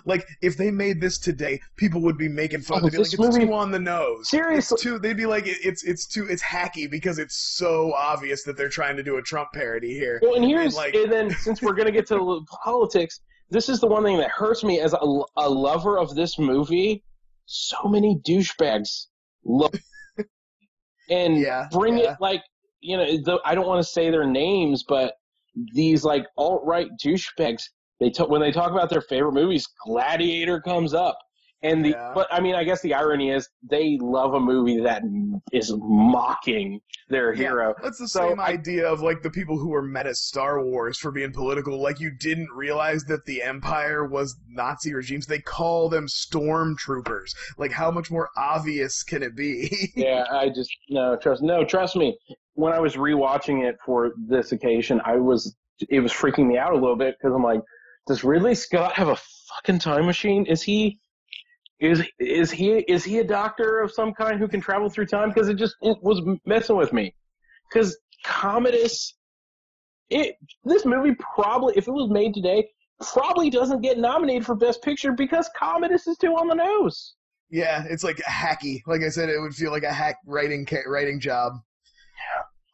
[0.06, 2.80] Like if they made this today, people would be making fun.
[2.80, 4.76] Oh, They'd be like, "It's movie- too on the nose." Seriously.
[4.76, 5.00] It's too.
[5.00, 6.28] They'd be like, "It's it's too.
[6.30, 10.20] It's hacky because it's so obvious that they're trying to do a Trump parody here."
[10.22, 13.88] Well, and here's like- and then since we're gonna get to politics, this is the
[13.88, 17.04] one thing that hurts me as a, a lover of this movie.
[17.46, 19.06] So many douchebags
[19.44, 19.78] look
[21.10, 22.14] and Yeah, bring yeah.
[22.14, 22.42] it like
[22.82, 23.06] you know.
[23.06, 25.14] The, I don't want to say their names, but
[25.74, 27.64] these like alt right douchebags.
[28.00, 31.18] They t- when they talk about their favorite movies, Gladiator comes up.
[31.64, 32.12] And the Yeah.
[32.14, 35.02] but I mean I guess the irony is they love a movie that
[35.52, 36.80] is mocking
[37.10, 37.44] their Yeah.
[37.50, 37.74] hero.
[37.82, 40.64] That's the So same I- idea of like the people who were mad at Star
[40.64, 41.82] Wars for being political.
[41.82, 45.26] Like you didn't realize that the Empire was Nazi regimes.
[45.26, 47.32] They call them stormtroopers.
[47.58, 49.72] Like how much more obvious can it be?
[49.96, 52.18] yeah, I just no trust no trust me.
[52.54, 55.56] When I was rewatching it for this occasion, I was
[55.90, 57.62] it was freaking me out a little bit because I'm like,
[58.08, 60.46] does Ridley Scott have a fucking time machine?
[60.46, 61.00] Is he
[61.80, 65.30] is is he is he a doctor of some kind who can travel through time?
[65.30, 67.14] Because it just it was messing with me.
[67.70, 69.16] Because Commodus,
[70.10, 72.68] it this movie probably if it was made today
[73.12, 77.16] probably doesn't get nominated for Best Picture because Commodus is too on the nose.
[77.50, 78.82] yeah, it's like hacky.
[78.88, 81.54] Like I said, it would feel like a hack writing writing job.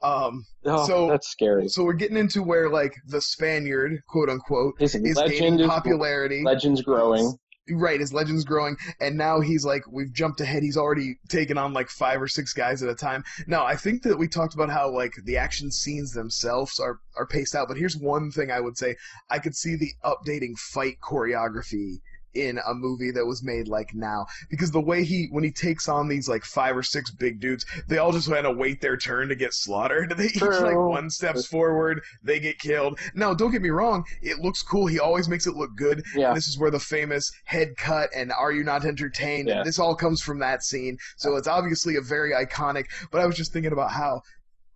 [0.03, 0.45] Um.
[0.65, 1.67] Oh, So- that's scary.
[1.69, 6.43] So we're getting into where like the Spaniard, quote unquote, His is gaining is popularity.
[6.43, 7.33] Legend's growing.
[7.69, 10.63] Right, his legend's growing, and now he's like, we've jumped ahead.
[10.63, 13.23] He's already taken on like five or six guys at a time.
[13.47, 17.27] Now, I think that we talked about how like the action scenes themselves are are
[17.27, 18.95] paced out, but here's one thing I would say:
[19.29, 22.01] I could see the updating fight choreography
[22.33, 25.87] in a movie that was made like now, because the way he when he takes
[25.87, 28.97] on these like five or six big dudes, they all just kind of wait their
[28.97, 30.13] turn to get slaughtered.
[30.21, 32.99] They each like one steps forward, they get killed.
[33.15, 34.85] Now, don't get me wrong, it looks cool.
[34.85, 36.03] He always makes it look good.
[36.15, 36.27] Yeah.
[36.27, 39.47] And this is where the famous head cut and are you not entertained?
[39.47, 39.63] Yeah.
[39.63, 40.97] This all comes from that scene.
[41.17, 42.85] So it's obviously a very iconic.
[43.11, 44.21] But I was just thinking about how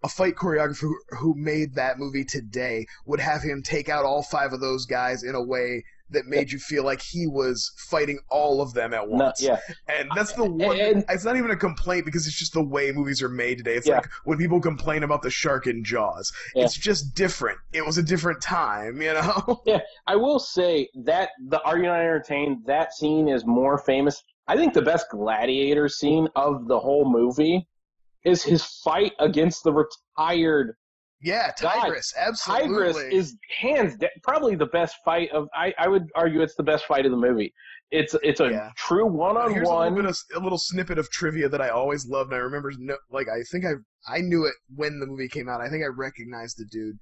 [0.03, 4.53] a fight choreographer who made that movie today would have him take out all five
[4.53, 8.61] of those guys in a way that made you feel like he was fighting all
[8.61, 9.41] of them at No, once.
[9.41, 10.79] yeah, And that's the one.
[10.79, 13.75] And- it's not even a complaint because it's just the way movies are made today.
[13.75, 13.95] It's Yeah.
[13.97, 16.31] like when people complain about the shark in Jaws.
[16.53, 16.65] Yeah.
[16.65, 17.57] It's just different.
[17.73, 19.61] It was a different time, you know.
[19.65, 19.79] Yeah.
[20.05, 22.59] I will say that the Are You Not Entertained?
[22.65, 24.23] That scene is more famous.
[24.47, 27.67] I think the best gladiator scene of the whole movie
[28.23, 30.75] is his fight against the retired
[31.25, 32.67] Yeah, God, Tigris, absolutely.
[32.93, 32.97] Tigris.
[33.13, 35.47] Is hands da- probably the best fight of.
[35.55, 37.51] I, I would argue it's the best fight of the movie.
[37.91, 38.69] It's it's a Yeah.
[38.77, 40.13] true one on Here's a little, bit one.
[40.35, 43.41] a little snippet of trivia that I always loved, and I remember, no, like, I
[43.51, 43.71] think I
[44.07, 45.61] I knew it when the movie came out.
[45.61, 46.97] I think I recognized the dude.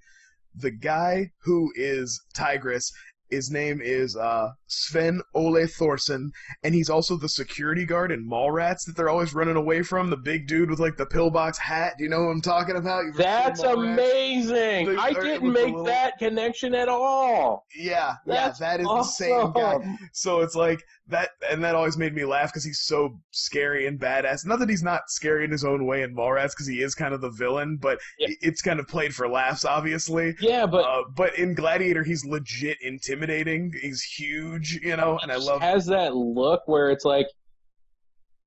[0.55, 2.91] The guy who is Tigris,
[3.33, 6.29] his name is uh, Sven Ole Thorsen,
[6.63, 10.09] and he's also the security guard in Mallrats that they're always running away from.
[10.09, 11.93] The big dude with like the pillbox hat.
[11.97, 13.05] Do you know what I'm talking about?
[13.05, 14.85] You've That's amazing.
[14.95, 17.65] The- I didn't make little- that connection at all.
[17.75, 19.77] Yeah, That's yeah, that is the same guy.
[20.13, 23.99] So it's like that, and that always made me laugh because he's so scary and
[23.99, 24.45] badass.
[24.45, 27.13] Not that he's not scary in his own way in Mallrats, because he is kind
[27.13, 28.29] of the villain, but Yeah.
[28.41, 30.35] it's kind of played for laughs, obviously.
[30.39, 33.22] Yeah, but uh, but in Gladiator, he's legit intimidating.
[33.29, 35.61] He's huge, you know, and I love.
[35.61, 37.27] has that look where it's like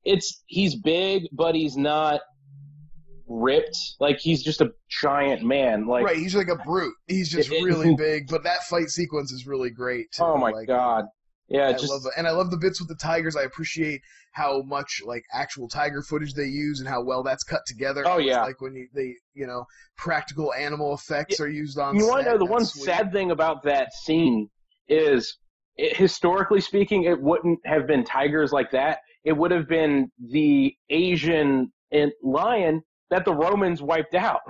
[0.04, 2.20] it's he's big but he's not
[3.28, 6.94] ripped like he's just a giant man like right, he's like a brute.
[7.08, 10.06] He's just It- it- really big, but that fight sequence is really great.
[10.12, 10.22] Too.
[10.22, 11.06] oh my Like, god
[11.48, 12.12] yeah I just love it.
[12.16, 13.36] And I love the bits with the tigers.
[13.36, 14.00] I appreciate
[14.32, 18.02] how much like actual tiger footage they use and how well that's cut together.
[18.06, 18.42] Oh, It's yeah.
[18.42, 19.64] like when you they you know
[19.96, 21.96] practical animal effects are used on.
[21.96, 22.84] you want to know the one sweet.
[22.84, 24.48] sad thing about that scene
[24.88, 25.38] is
[25.76, 30.74] it, historically speaking it wouldn't have been tigers like that it would have been the
[30.90, 34.40] asian eh, lion that the romans wiped out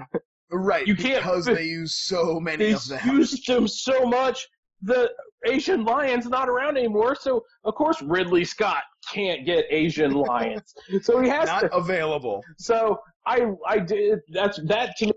[0.50, 0.86] right?
[0.86, 3.00] you can't- because they use so many they of them.
[3.16, 4.46] used them so much.
[4.82, 5.10] The
[5.46, 8.82] Asian lion's not around anymore, so of course Ridley Scott
[9.12, 10.74] can't get Asian lions.
[11.02, 11.74] So he has Not to.
[11.74, 12.42] available.
[12.58, 15.12] So I I did that's that to me.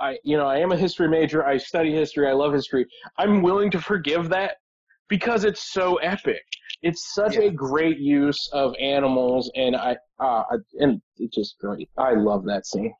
[0.00, 1.44] I you know I am a history major.
[1.46, 2.28] I study history.
[2.28, 2.86] I love history.
[3.18, 4.56] I'm willing to forgive that
[5.08, 6.42] because it's so epic.
[6.82, 7.42] It's such Yeah.
[7.42, 10.44] a great use of animals, and I uh
[10.78, 11.90] and it's just great.
[11.98, 12.94] I love that scene.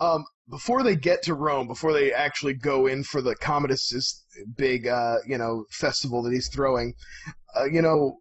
[0.00, 4.24] um, before they get to Rome, before they actually go in for the Commodus'
[4.56, 6.94] big, uh, you know, festival that he's throwing,
[7.56, 8.18] uh, you know,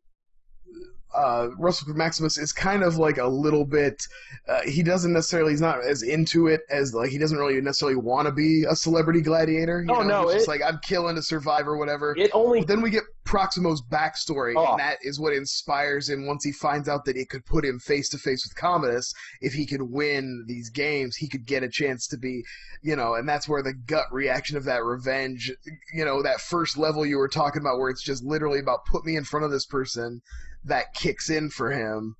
[1.13, 4.01] uh, Russell Maximus is kind of like a little bit.
[4.47, 5.51] Uh, he doesn't necessarily.
[5.51, 8.75] He's not as into it as like he doesn't really necessarily want to be a
[8.75, 9.83] celebrity gladiator.
[9.83, 10.23] You Oh, know?
[10.23, 12.15] no, it's like I'm killing to survive or whatever.
[12.17, 14.71] It only But then we get Proximo's backstory, Oh.
[14.71, 17.79] and that is what inspires him once he finds out that it could put him
[17.79, 19.13] face to face with Commodus.
[19.41, 22.43] If he could win these games, he could get a chance to be,
[22.81, 25.51] you know, and that's where the gut reaction of that revenge,
[25.93, 29.05] you know, that first level you were talking about, where it's just literally about put
[29.05, 30.21] me in front of this person,
[30.65, 32.15] that kicks in for him.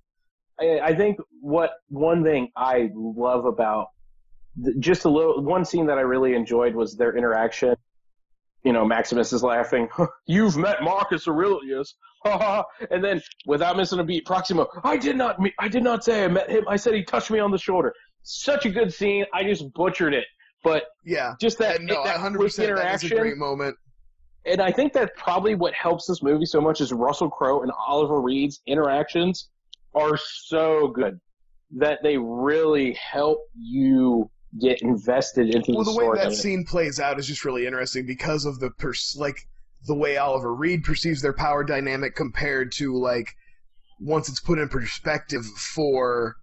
[0.59, 3.87] I, I think what one thing I love about
[4.63, 7.75] th- just a little one scene that I really enjoyed was their interaction.
[8.63, 9.89] You know, Maximus is laughing.
[10.27, 14.67] You've met Marcus Aurelius, and then without missing a beat, Proximo.
[14.83, 15.39] I did not.
[15.39, 16.63] Me- I did not say I met him.
[16.67, 17.91] I said he touched me on the shoulder.
[18.23, 19.25] Such a good scene.
[19.33, 20.25] I just butchered it,
[20.63, 21.33] but Yeah.
[21.41, 22.35] just that, And no, that 100%.
[22.35, 23.75] quick That was a great moment.
[24.45, 27.71] And I think that's probably what helps this movie so much is Russell Crowe and
[27.71, 29.49] Oliver Reed's interactions
[29.93, 31.19] are so good
[31.77, 34.29] that they really help you
[34.59, 38.05] get invested into Well, the the way that scene plays out is just really interesting
[38.05, 39.37] because of the pers- like
[39.87, 43.35] the way Oliver Reed perceives their power dynamic compared to like
[43.99, 46.35] once it's put in perspective for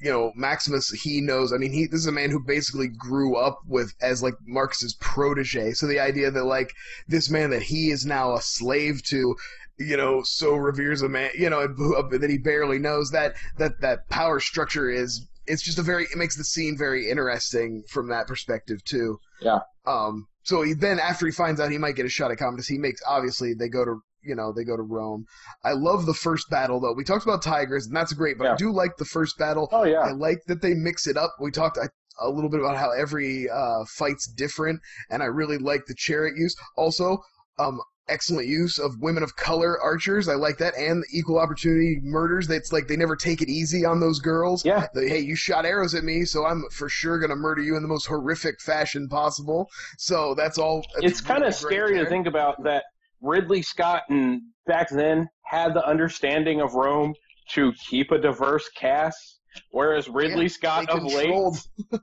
[0.00, 0.90] you know Maximus.
[0.90, 1.52] He knows.
[1.52, 4.94] I mean, he this is a man who basically grew up with as like Marcus's
[4.94, 5.72] protege.
[5.72, 6.72] So the idea that like
[7.08, 9.36] this man that he is now a slave to.
[9.80, 11.30] You know, so reveres a man.
[11.38, 15.24] You know, that he barely knows that that that power structure is.
[15.46, 16.02] It's just a very.
[16.02, 19.20] It makes the scene very interesting from that perspective too.
[19.40, 19.60] Yeah.
[19.86, 20.26] Um.
[20.42, 22.78] So he, then, after he finds out he might get a shot at Commodus, he
[22.78, 25.26] makes obviously they go to you know they go to Rome.
[25.64, 26.92] I love the first battle though.
[26.92, 29.68] We talked about tigers, and that's great, but I do like the first battle.
[29.72, 31.34] oh yeah, I like that they mix it up.
[31.40, 31.88] We talked I,
[32.20, 36.36] a little bit about how every uh, fight's different, and I really like the chariot
[36.36, 36.54] use.
[36.76, 37.18] Also,
[37.58, 40.28] um, excellent use of women of color archers.
[40.28, 42.46] I like that, and the equal opportunity murders.
[42.46, 44.64] That's like they never take it easy on those girls.
[44.64, 44.86] yeah.
[44.94, 47.82] The, hey, you shot arrows at me, so I'm for sure gonna murder you in
[47.82, 49.68] the most horrific fashion possible.
[49.98, 50.84] So that's all.
[50.94, 52.84] that's It's kind of scary to think about that.
[53.20, 57.14] Ridley Scott and back then had the understanding of Rome
[57.50, 59.40] to keep a diverse cast,
[59.70, 61.68] whereas Ridley They Scott of late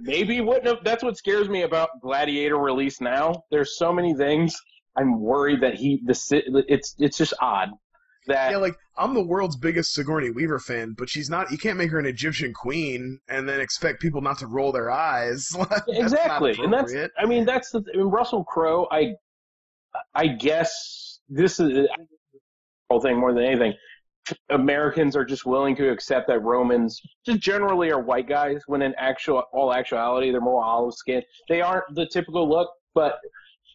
[0.00, 0.84] maybe wouldn't have.
[0.84, 3.44] That's what scares me about Gladiator release now.
[3.50, 4.56] There's so many things.
[4.96, 7.70] I'm worried that he the it's it's just odd
[8.28, 11.50] that Yeah, like I'm the world's biggest Sigourney Weaver fan, but she's not.
[11.50, 14.90] You can't make her an Egyptian queen and then expect people not to roll their
[14.90, 15.50] eyes.
[15.88, 16.94] Exactly, and that's.
[17.18, 18.86] I mean that's the I mean, Russell Crowe.
[18.90, 19.14] I
[20.14, 21.88] I guess this is the
[22.90, 23.74] whole thing more than anything.
[24.50, 28.94] Americans are just willing to accept that Romans just generally are white guys when in
[28.98, 31.24] actual all actuality they're more olive skinned.
[31.48, 33.18] They aren't the typical look, but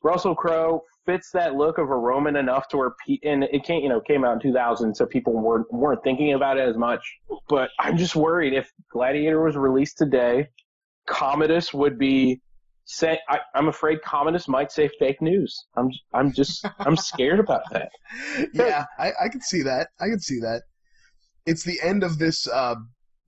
[0.03, 3.81] Russell Crowe fits that look of a Roman enough to where pe- and it came
[3.81, 7.01] you know came out in 2000 so people weren't weren't thinking about it as much.
[7.49, 10.49] But I'm just worried if Gladiator was released today,
[11.07, 12.41] Commodus would be
[12.85, 15.65] say I, I'm afraid communists might say fake news.
[15.77, 17.89] I'm I'm just I'm scared about that.
[18.53, 19.87] yeah, I, I can see that.
[19.99, 20.63] I can see that.
[21.45, 22.47] It's the end of this.
[22.47, 22.75] Uh,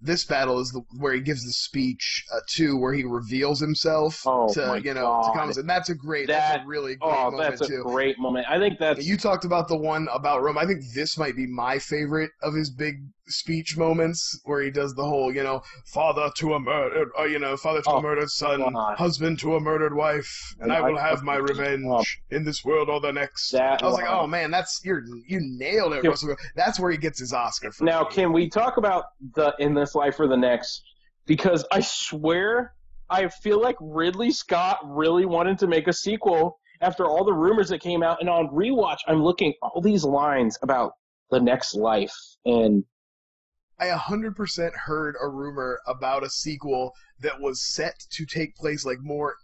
[0.02, 4.22] this battle is the, where he gives the speech uh, too, where he reveals himself
[4.26, 5.24] Oh, to you know God.
[5.24, 6.28] to Commodus, and that's a great.
[6.28, 7.82] that's a really great Oh, moment that's a too.
[7.84, 8.46] great moment.
[8.50, 10.58] I think that's You talked about the one about Rome.
[10.58, 12.96] I think this might be my favorite of his big
[13.28, 17.40] speech moments, where he does the whole, you know, father to a murdered, uh, you
[17.40, 18.62] know, father to Oh, a murdered son,
[18.98, 22.90] husband to a murdered wife, and I I- will have my revenge in this world
[22.90, 23.52] or the next.
[23.52, 26.04] That I was like, oh man, that's you're you nailed it.
[26.04, 26.36] Russell.
[26.56, 27.72] That's where he gets his Oscar.
[27.72, 28.10] For Now, me.
[28.12, 30.84] can we talk about the in this life or the next?
[31.26, 32.74] Because I swear,
[33.10, 37.70] I feel like Ridley Scott really wanted to make a sequel after all the rumors
[37.70, 38.20] that came out.
[38.20, 40.94] And on rewatch, I'm looking all these lines about
[41.32, 42.14] the next life,
[42.46, 42.84] and
[43.80, 49.00] I 100% heard a rumor about a sequel that was set to take place like
[49.02, 49.36] more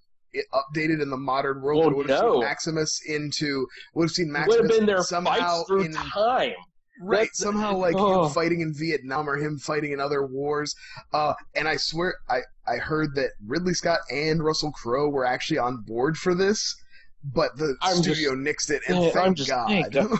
[0.53, 1.85] updated in the modern world.
[1.85, 2.33] Well, would have no.
[2.33, 6.53] seen Maximus into would have seen Maximus would have been their somehow through in time.
[7.01, 8.25] right That's- somehow like oh.
[8.25, 10.73] him fighting in Vietnam or him fighting in other wars.
[11.13, 15.57] Uh, and I swear I I heard that Ridley Scott and Russell Crowe were actually
[15.57, 16.75] on board for this.
[17.23, 19.69] But the I'm studio nixed it, and Yeah, thank just- God.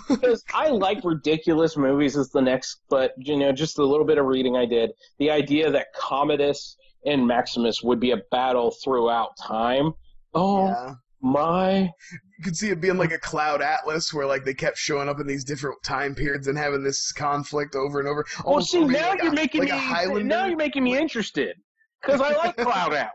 [0.09, 4.17] because I like ridiculous movies as the next, but you know, just a little bit
[4.19, 4.91] of reading I did.
[5.17, 9.93] The idea that Commodus and Maximus would be a battle throughout time.
[10.35, 10.93] Oh yeah.
[11.21, 11.79] my!
[12.11, 15.19] you could see it being like a cloud atlas where like they kept showing up
[15.19, 18.23] in these different time periods and having this conflict over and over.
[18.45, 21.55] Well, Almost see, now like you're a, making like me now you're making me interested.
[22.01, 23.11] because I like Cloud Atlas.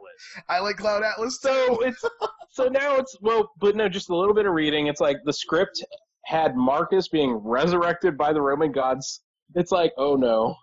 [0.49, 1.49] I like Cloud Atlas too.
[1.49, 2.05] So it's
[2.57, 4.86] so now it's well, but no, just a little bit of reading.
[4.86, 5.84] It's like the script
[6.24, 9.20] had Marcus being resurrected by the Roman gods.
[9.54, 10.57] It's like, oh no,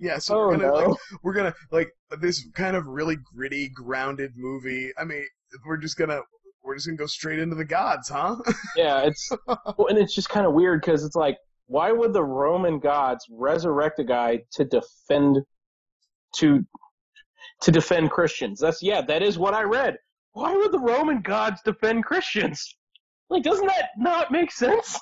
[0.00, 0.72] Yeah, so oh we're gonna no.
[0.74, 1.90] like we're gonna like
[2.20, 4.92] this kind of really gritty, grounded movie.
[4.96, 5.26] I mean,
[5.66, 6.20] we're just gonna
[6.62, 8.36] we're just gonna go straight into the gods, huh?
[8.76, 12.22] yeah, it's well, and it's just kind of weird because it's like, why would the
[12.22, 15.38] Roman gods resurrect a guy to defend
[16.36, 16.64] to
[17.62, 18.60] to defend Christians?
[18.60, 19.96] That's yeah, that is what I read.
[20.32, 22.74] Why would the Roman gods defend Christians?
[23.28, 24.98] Like, doesn't that not make sense?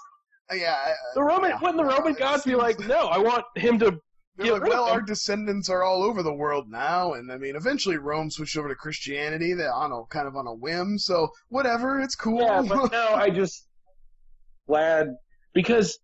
[0.51, 3.45] Uh, yeah, I- The Roman Yeah, wouldn't the Roman gods be like, no, I want
[3.57, 4.01] him to
[4.37, 7.37] they're get like, rid well, our descendants are all over the world now, and I
[7.37, 9.53] mean, eventually Rome switched over to Christianity.
[9.55, 12.41] That on a kind of on a whim, so whatever, it's cool.
[12.41, 13.67] Yeah, but no, I just
[14.67, 15.09] glad
[15.55, 15.99] because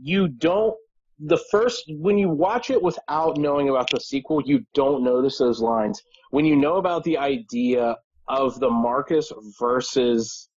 [0.00, 0.74] you don't
[1.20, 5.60] the first when you watch it without knowing about the sequel, you don't notice those
[5.60, 6.00] lines.
[6.30, 7.96] When you know about the idea
[8.28, 10.48] of the Marcus versus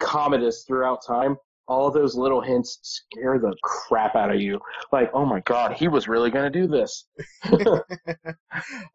[0.00, 1.36] Commodus throughout time,
[1.68, 4.58] all those little hints scare the crap out of you.
[4.92, 7.06] Like, oh my god, he was really going to do this.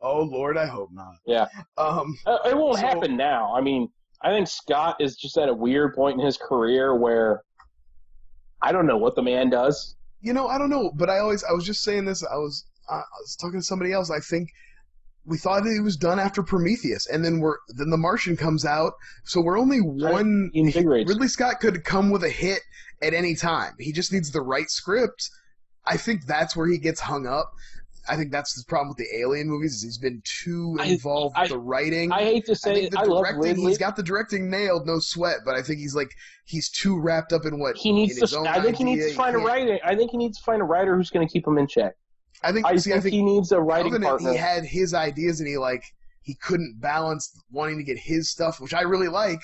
[0.01, 1.13] oh Lord, I hope not.
[1.25, 1.47] Yeah.
[1.77, 2.17] Um.
[2.25, 3.53] Uh, It won't So- happen now.
[3.55, 3.87] I mean,
[4.21, 7.43] I think Scott is just at a weird point in his career where
[8.61, 9.95] I don't know what the man does.
[10.21, 12.23] you know, I don't know, but I always I was just saying this.
[12.23, 14.09] I was I was talking to somebody else.
[14.11, 14.49] I think
[15.25, 18.65] we thought that it was done after Prometheus, and then we're then The Martian comes
[18.65, 20.51] out, so we're only one.
[20.53, 22.61] Ridley Scott could come with a hit
[23.01, 23.73] at any time.
[23.79, 25.29] He just needs the right script.
[25.85, 27.51] I think that's where he gets hung up.
[28.07, 29.73] I think that's the problem with the Alien movies.
[29.73, 32.11] Is he's been too involved I- with the writing.
[32.11, 33.65] I hate to I say think it, I love directing, Ridley.
[33.69, 35.37] he's got the directing nailed, no sweat.
[35.43, 36.11] But I think he's like
[36.45, 38.41] he's too wrapped up in what he needs in his to.
[38.41, 39.79] I think he needs to find a writer.
[39.83, 41.95] I think he needs to find a writer who's going to keep him in check.
[42.43, 42.65] I think.
[42.65, 44.31] I see, think, I think he needs a writing Covenant, partner.
[44.31, 45.83] he had his ideas and he like
[46.21, 49.39] he couldn't balance wanting to get his stuff, which I really like.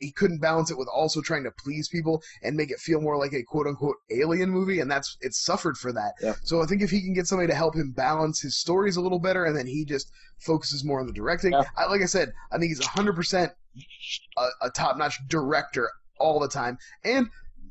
[0.00, 3.16] He couldn't balance it with also trying to please people and make it feel more
[3.16, 6.12] like a quote unquote alien movie, and that's it suffered for that.
[6.22, 6.34] Yeah.
[6.44, 9.00] So I think if he can get somebody to help him balance his stories a
[9.00, 10.08] little better, and then he just
[10.40, 11.50] focuses more on the directing.
[11.50, 11.64] Yeah.
[11.76, 13.50] I, like I said, I think he's hundred percent
[14.36, 15.90] a, a top notch director
[16.20, 17.28] all the time, and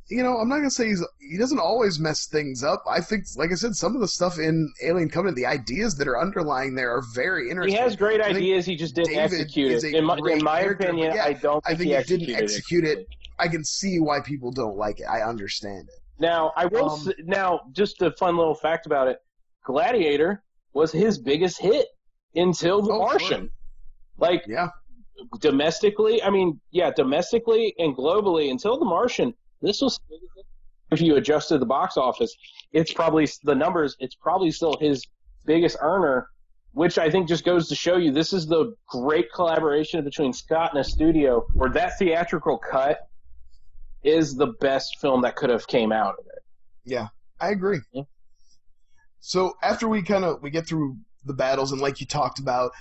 [0.10, 2.84] you know, I'm not gonna say he's he doesn't always mess things up.
[2.90, 6.08] I think, like I said, some of the stuff in Alien Covenant, the ideas that
[6.08, 7.76] are underlying there are very interesting.
[7.76, 8.66] he has great ideas.
[8.66, 9.94] He just didn't David execute it.
[9.96, 12.86] In my, in my opinion, yeah, I don't I think, think he he didn't execute
[12.86, 13.08] it.
[13.40, 15.06] I can see why people don't like it.
[15.06, 15.96] I understand it.
[16.20, 16.90] Now, I will.
[16.90, 19.20] Um, s now, just a fun little fact about it:
[19.66, 20.44] Gladiator
[20.74, 21.86] was his biggest hit
[22.36, 23.20] until The Oh, sure.
[23.20, 23.50] Martian.
[24.18, 24.70] Like Yeah,
[25.40, 29.34] domestically, I mean, yeah, domestically and globally until The Martian.
[29.62, 30.00] This was
[30.92, 32.36] if you adjusted the box office,
[32.72, 33.96] it's probably the numbers.
[34.00, 35.06] It's probably still his
[35.46, 36.30] biggest earner,
[36.72, 40.72] which I think just goes to show you this is the great collaboration between Scott
[40.72, 43.00] and a studio, where that theatrical cut
[44.04, 46.44] is the best film that could have came out of it.
[46.86, 47.08] Yeah,
[47.42, 47.80] I agree.
[47.92, 48.04] Yeah.
[49.20, 52.72] So after we kind of we get through the battles and like you talked about,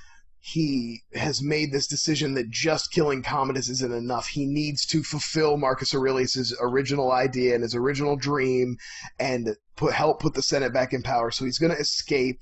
[0.47, 4.29] he has made this decision that just killing Commodus isn't enough.
[4.29, 8.77] He needs to fulfill Marcus Aurelius's original idea and his original dream,
[9.19, 11.33] and put help put the Senate back in power.
[11.33, 12.39] So he's going to escape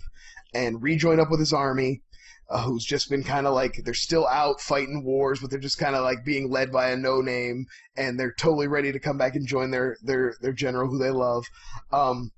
[0.52, 2.02] and rejoin up with his army.
[2.50, 5.78] Uh, who's just been kind of like they're still out fighting wars, but they're just
[5.78, 7.64] kind of like being led by a no name,
[7.96, 11.10] and they're totally ready to come back and join their their their general who they
[11.10, 11.46] love.
[11.90, 12.32] Um,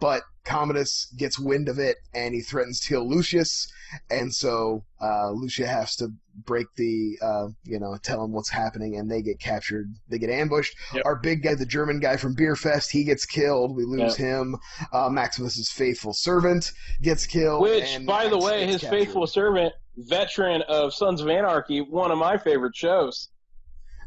[0.00, 3.72] but Commodus gets wind of it and he threatens to kill Lucius,
[4.10, 6.08] and so uh, Lucia has to
[6.46, 9.94] break the, uh, you know, tell him what's happening, and they get captured.
[10.08, 10.76] They get ambushed.
[10.92, 11.04] Yep.
[11.06, 13.76] Our big guy, the German guy from Beerfest, he gets killed.
[13.76, 14.56] We lose him.
[14.92, 16.72] Uh, Maximus's faithful servant
[17.02, 17.62] gets killed.
[17.62, 18.98] Which, by the way, his captured.
[18.98, 23.28] faithful servant, veteran of Sons of Anarchy, one of my favorite shows.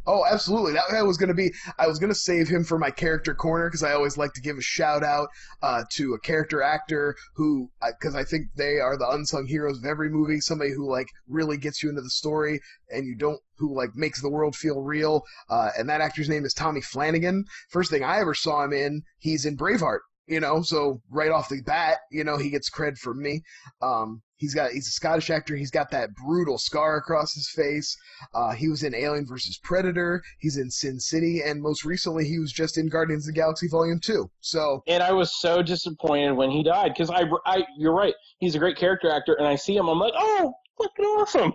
[0.10, 0.72] Oh, absolutely.
[0.72, 1.52] That guy was going to be.
[1.78, 4.42] I was going to save him for my character corner because I always like to
[4.42, 5.28] give a shout out
[5.62, 9.86] uh, to a character actor who, because I think they are the unsung heroes of
[9.86, 10.40] every movie.
[10.40, 14.22] Somebody who like really gets you into the story and you don't, who like makes
[14.22, 15.24] the world feel real.
[15.50, 17.44] Uh, and that actor's name is Tommy Flanagan.
[17.70, 20.00] First thing I ever saw him in, he's in Braveheart.
[20.26, 23.44] You know, so right off the bat, you know, he gets cred from me.
[23.82, 25.56] Um, he's got he's a Scottish actor.
[25.56, 27.96] He's got that brutal scar across his face.
[28.34, 29.60] Uh, he was in Alien vs.
[29.64, 30.22] Predator.
[30.40, 33.68] He's in Sin City, and most recently, he was just in Guardians of the Galaxy
[33.68, 34.30] Volume Two.
[34.40, 38.56] So And I was so disappointed when he died because I, I, you're right, he's
[38.56, 41.54] a great character actor, and I see him, I'm like, oh, fucking awesome.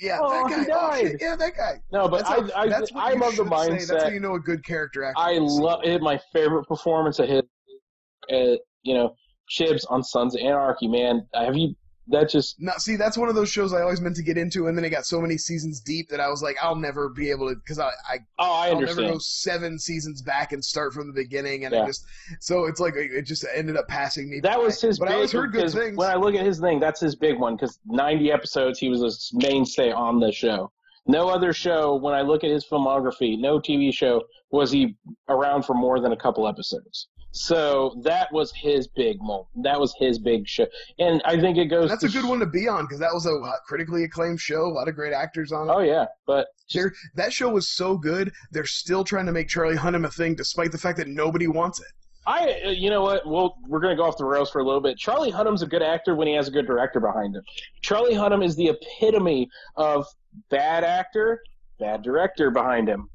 [0.00, 0.72] yeah, Oh, that he guy.
[0.74, 1.00] Oh, died.
[1.12, 1.80] shit, yeah, that guy.
[1.92, 3.86] No, but That's how- I, I, that's what I'm you of the should say.
[3.94, 5.20] That's how you know a good character actor.
[5.20, 6.00] I love it.
[6.02, 7.42] My favorite performance of his,
[8.32, 9.14] uh, you know,
[9.50, 10.88] Chibs on Sons of Anarchy.
[10.88, 11.74] Man, have you
[12.10, 14.66] that just not see, that's one of those shows I always meant to get into,
[14.66, 17.30] and then it got so many seasons deep that I was like, I'll never be
[17.30, 19.00] able to because I, I oh, I I'll understand.
[19.06, 22.04] never go seven seasons back and start from the beginning, and I just
[22.40, 24.40] so it's like it just ended up passing me.
[24.40, 24.64] That by.
[24.64, 25.12] was his but big.
[25.12, 25.96] I always heard good things.
[25.96, 29.02] When I look at his thing, that's his big one because 90 episodes, he was
[29.02, 30.72] a mainstay on the show.
[31.06, 34.94] No other show, when I look at his filmography, no TV show was he
[35.28, 37.08] around for more than a couple episodes.
[37.32, 39.48] So that was his big moment.
[39.62, 40.66] That was his big show,
[40.98, 41.82] and I think it goes.
[41.82, 44.40] And that's a good one to be on because that was a uh, critically acclaimed
[44.40, 44.64] show.
[44.64, 45.72] A lot of great actors on it.
[45.72, 48.32] Oh yeah, but They're, that show was so good.
[48.50, 51.80] They're still trying to make Charlie Hunnam a thing, despite the fact that nobody wants
[51.80, 51.86] it.
[52.26, 53.26] I, uh, you know what?
[53.26, 54.98] Well, we're going to go off the rails for a little bit.
[54.98, 57.42] Charlie Hunnam's a good actor when he has a good director behind him.
[57.80, 60.06] Charlie Hunnam is the epitome of
[60.50, 61.40] bad actor,
[61.78, 63.08] bad director behind him.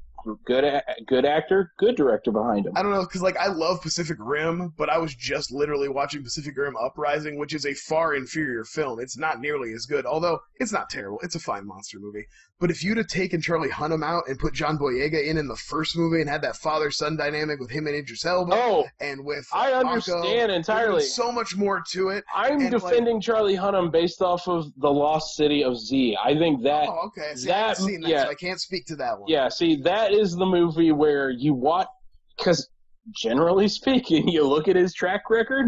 [0.46, 2.72] Good, good actor, good director behind him.
[2.76, 6.22] I don't know because like I love Pacific Rim, but I was just literally watching
[6.22, 9.00] Pacific Rim Uprising, which is a far inferior film.
[9.00, 11.20] It's not nearly as good, although it's not terrible.
[11.22, 12.24] It's a fine monster movie.
[12.60, 15.56] But if you'd have taken Charlie Hunnam out and put John Boyega in in the
[15.56, 19.24] first movie and had that father son dynamic with him and Idris Elba Oh, and
[19.24, 21.02] with I understand there'd entirely.
[21.02, 22.24] so much more to it.
[22.34, 26.16] I'm and, like- defending Charlie Hunnam based off of the Lost City of Z.
[26.24, 27.34] I think that oh, okay.
[27.34, 28.22] See, that- seen that, yeah.
[28.24, 29.28] so I can't speak to that one.
[29.28, 31.88] Yeah, see, that is the movie where you watch,
[32.38, 32.68] because
[33.16, 35.66] generally speaking, you look at his track record,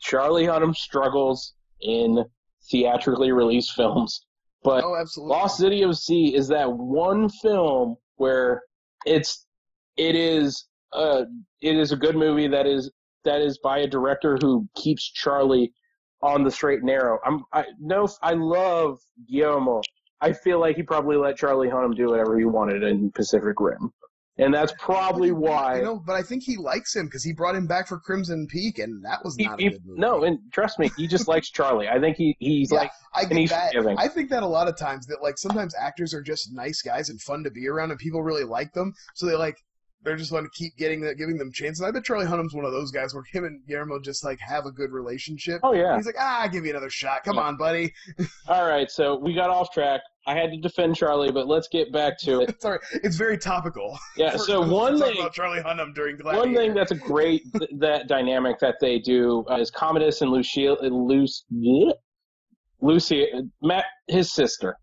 [0.00, 2.24] Charlie Hunnam struggles in
[2.70, 4.25] theatrically released films.
[4.66, 5.04] But Oh.
[5.16, 8.62] Lost City of Z is that one film where
[9.06, 9.46] it's
[9.96, 11.24] it is uh
[11.62, 12.90] it is a good movie that is
[13.24, 15.72] that is by a director who keeps Charlie
[16.20, 17.20] on the straight and narrow.
[17.24, 18.98] I'm I no I love
[19.30, 19.82] Guillermo.
[20.20, 23.92] I feel like he probably let Charlie Hunnam do whatever he wanted in Pacific Rim.
[24.38, 27.54] And that's probably why You know, but I think he likes him because he brought
[27.54, 30.00] him back for Crimson Peak, and that was not he- a good movie.
[30.00, 31.88] no, and trust me, he just likes Charlie.
[31.88, 33.72] I think he he's Yeah, like I get he's that.
[33.72, 33.96] forgiving.
[33.98, 37.08] I think that a lot of times that like sometimes actors are just nice guys
[37.08, 39.56] and fun to be around, and people really like them, so they like
[40.06, 41.82] they're just going to keep getting that, giving them chances.
[41.84, 44.64] I bet Charlie Hunnam's one of those guys where him and Guillermo just like have
[44.64, 45.60] a good relationship.
[45.64, 45.96] Oh yeah.
[45.96, 47.24] He's like, ah, I'll give you another shot.
[47.24, 47.42] Come Yeah.
[47.42, 47.92] on, buddy.
[48.48, 50.00] All right, so we got off track.
[50.28, 52.60] I had to defend Charlie, but let's get back to it.
[52.62, 53.96] Sorry, it's very topical.
[54.16, 56.46] Yeah, For- so one thing about Charlie Hunnam during Gladiator.
[56.46, 60.30] One thing that's a great th- that dynamic that they do uh, is Commodus and
[60.30, 61.90] Lucia, Lucy,
[62.80, 63.26] Lucy,
[63.62, 64.76] Matt, his sister.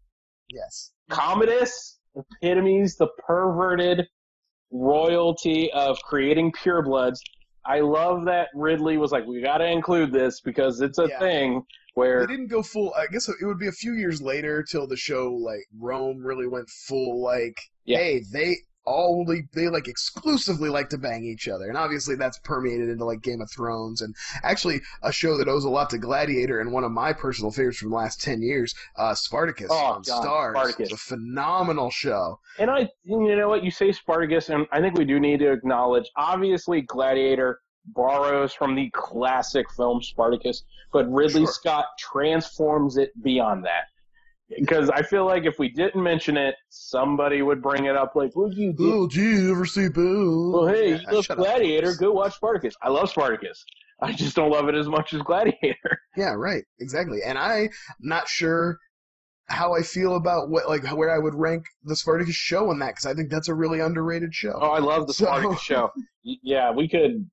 [0.50, 2.00] yes, Commodus
[2.42, 4.08] epitomes the perverted
[4.74, 7.18] royalty of creating purebloods.
[7.66, 11.20] I love that Ridley was like, we got to include this because it's a Yeah.
[11.20, 11.64] thing
[11.94, 12.94] where they didn't go full.
[12.96, 16.48] I guess it would be a few years later till the show like Rome really
[16.48, 17.56] went full like,
[17.86, 18.00] Yeah.
[18.00, 22.90] hey, they only they like exclusively like to bang each other, and obviously that's permeated
[22.90, 26.60] into like Game of Thrones and actually a show that owes a lot to Gladiator
[26.60, 30.02] and one of my personal favorites from the last ten years, uh, Spartacus Oh, on
[30.02, 30.52] God, Starz.
[30.52, 30.92] Spartacus.
[30.92, 32.40] It's a phenomenal show.
[32.60, 35.52] And I, you know what, you say Spartacus, and I think we do need to
[35.52, 41.54] acknowledge, obviously, Gladiator borrows from the classic film Spartacus, but Ridley Sure.
[41.54, 43.86] Scott transforms it beyond that.
[44.50, 48.36] Because I feel like if we didn't mention it, somebody would bring it up like,
[48.36, 50.52] "What you do?" Oh, gee, you ever see Bill?
[50.52, 51.46] Well, hey, Yeah, you love shut up.
[51.46, 51.96] Gladiator?
[51.96, 52.76] Go watch Spartacus.
[52.82, 53.64] I love Spartacus.
[54.02, 56.00] I just don't love it as much as Gladiator.
[56.18, 56.64] Yeah, right.
[56.80, 57.20] Exactly.
[57.26, 57.70] And I'm
[58.00, 58.78] not sure
[59.48, 62.92] how I feel about what like where I would rank the Spartacus show in that
[62.92, 64.54] because I think that's a really underrated show.
[64.62, 65.90] Oh, I love the So- Spartacus show.
[66.24, 67.30] Yeah, we could.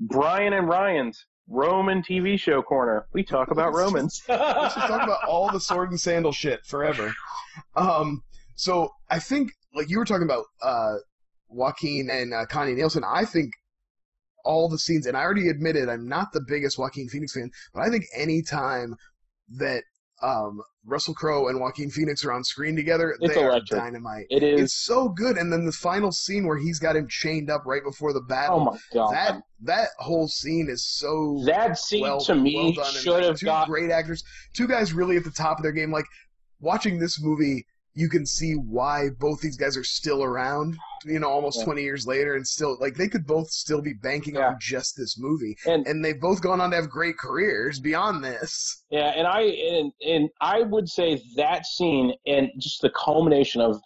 [0.00, 3.06] Brian and Ryan's Roman TV show corner.
[3.12, 4.22] We talk about Romans.
[4.28, 7.12] Let's just talk about all the sword and sandal shit forever.
[7.74, 8.22] Um,
[8.54, 10.96] so I think like you were talking about uh,
[11.48, 13.02] Joaquin and uh, Connie Nielsen.
[13.06, 13.52] I think
[14.44, 17.82] all the scenes, and I already admitted I'm not the biggest Joaquin Phoenix fan, but
[17.82, 18.94] I think any time
[19.56, 19.84] that
[20.22, 23.78] um, Russell Crowe and Joaquin Phoenix are on screen together, It's they electric.
[23.78, 24.26] are dynamite.
[24.30, 24.60] It is.
[24.60, 27.84] It's so good, and then the final scene where he's got him chained up right
[27.84, 28.60] before the battle.
[28.60, 29.12] oh my god.
[29.12, 33.46] that that whole scene is so That scene well, to me well should have two
[33.46, 33.68] got.
[33.68, 34.22] great actors,
[34.54, 35.90] two guys really at the top of their game.
[35.92, 36.06] Like
[36.60, 37.66] watching this movie,
[37.98, 40.78] you can see why both these guys are still around.
[41.04, 41.64] You know, almost Yeah.
[41.64, 44.48] twenty years later, and still like they could both still be banking Yeah.
[44.50, 48.22] on just this movie, And and they've both gone on to have great careers beyond
[48.22, 48.84] this.
[48.90, 53.80] yeah, and I and, and I would say that scene and just the culmination of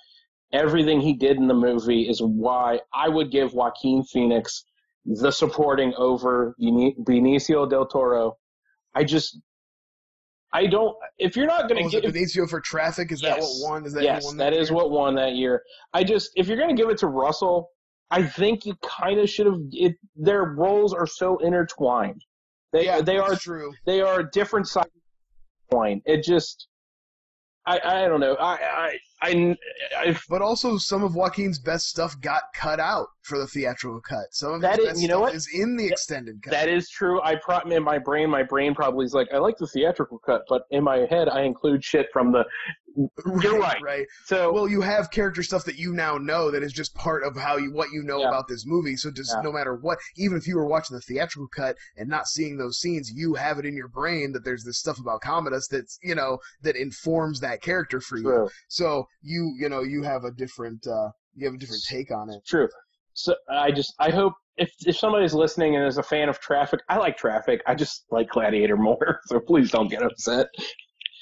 [0.52, 4.64] everything he did in the movie is why I would give Joaquin Phoenix
[5.06, 8.36] the supporting over Benicio del Toro.
[8.94, 9.38] I just
[10.52, 13.10] I don't if you're not Oh, going to was it give Benicio for Traffic?
[13.12, 13.86] Is that what won?
[13.86, 15.62] Is that yes, won that is what won that year.
[15.94, 17.70] I just if you're going to give it to Russell,
[18.10, 19.58] I think you kind of should have.
[19.72, 22.22] It their roles are so intertwined.
[22.72, 23.72] They yeah, they are true.
[23.86, 24.90] they are different sides
[25.72, 26.02] point.
[26.04, 26.68] It just,
[27.66, 28.34] I, I don't know.
[28.34, 29.56] I, I, I,
[29.96, 34.26] I But also, some of Joaquin's best stuff got cut out for the theatrical cut.
[34.32, 35.34] Some of That his is- best you know stuff what?
[35.36, 36.50] is in the extended cut.
[36.50, 37.22] that is true.
[37.22, 40.42] I pro- in my brain, my brain probably is like, I like the theatrical cut,
[40.48, 42.44] but in my head, I include shit from the.
[42.96, 43.82] You're right.
[43.82, 44.06] Right.
[44.26, 47.36] So Well, you have character stuff that you now know that is just part of
[47.36, 48.28] how you what you know Yeah.
[48.28, 48.96] about this movie.
[48.96, 49.42] So just Yeah.
[49.42, 52.78] no matter what, even if you were watching the theatrical cut and not seeing those
[52.78, 56.14] scenes, you have it in your brain that there's this stuff about Commodus that's you
[56.14, 58.24] know that informs that character for you.
[58.24, 58.48] true.
[58.68, 62.28] So you you know you have a different uh you have a different take on
[62.30, 62.40] it.
[62.46, 62.68] True.
[63.14, 66.80] So I just I hope if if somebody's listening and is a fan of Traffic,
[66.88, 67.62] I like Traffic.
[67.66, 69.20] I just like Gladiator more.
[69.26, 70.46] So please don't get upset.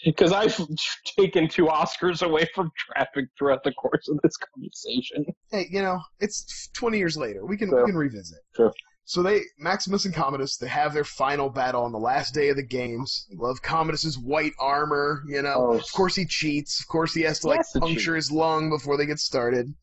[0.04, 0.58] Because I've
[1.18, 5.24] taken two Oscars away from Traffic throughout the course of this conversation.
[5.50, 7.44] Hey, you know it's 20 years later.
[7.44, 8.38] We can we can revisit.
[8.54, 8.70] True.
[9.04, 12.56] So they Maximus and Commodus they have their final battle on the last day of
[12.56, 13.26] the games.
[13.34, 15.22] Love Commodus's white armor.
[15.26, 15.72] You know, Oh.
[15.78, 16.80] of course he cheats.
[16.80, 19.74] Of course he has to like puncture his lung before they get started.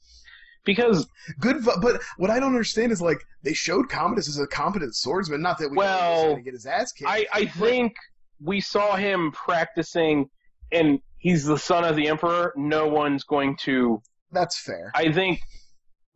[0.64, 1.08] Because
[1.40, 5.42] Good, but what I don't understand is like they showed Commodus as a competent swordsman.
[5.42, 7.10] Not that we know he was Well, to get his ass kicked.
[7.10, 7.94] I, I think
[8.42, 10.30] we saw him practicing
[10.72, 12.54] and he's the son of the emperor.
[12.56, 14.92] No one's going to That's fair.
[14.96, 15.40] I think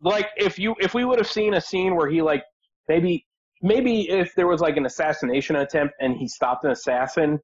[0.00, 2.44] like if you if we would have seen a scene where he like
[2.88, 3.26] maybe
[3.62, 7.38] maybe if there was like an assassination attempt and he stopped an assassin,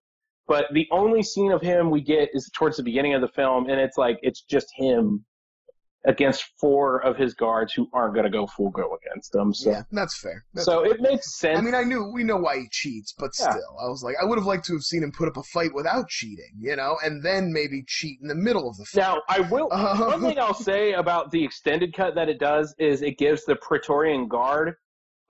[0.46, 3.68] but the only scene of him we get is towards the beginning of the film
[3.68, 5.24] and it's like it's just him
[6.06, 9.52] against four of his guards who aren't going to go full go against him.
[9.52, 10.44] So yeah, that's fair.
[10.54, 11.58] That's so it makes sense.
[11.58, 13.50] I mean, I knew we know why he cheats, but Yeah.
[13.50, 15.42] still, I was like, I would have liked to have seen him put up a
[15.42, 19.00] fight without cheating, you know, and then maybe cheat in the middle of the fight.
[19.00, 22.74] now I will Uh, one thing I'll say about the extended cut that it does
[22.78, 24.74] is it gives the Praetorian Guard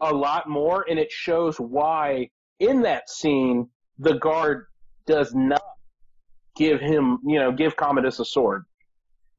[0.01, 2.29] a lot more, and it shows why
[2.61, 4.67] in that scene the guard
[5.07, 5.63] does not
[6.57, 8.65] give him, you know, give Commodus a sword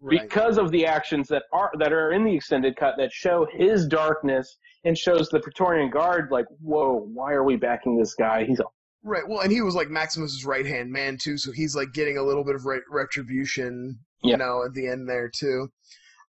[0.02, 0.22] Right.
[0.22, 3.86] because of the actions that are that are in the extended cut that show his
[3.86, 8.45] darkness and shows the Praetorian Guard like, whoa, why are we backing this guy?
[8.45, 8.64] He's a
[9.04, 9.26] Right.
[9.28, 12.24] Well, and he was like Maximus's right hand man too, so he's like getting a
[12.24, 14.36] little bit of re- retribution, you Yeah.
[14.38, 15.70] know, at the end there too.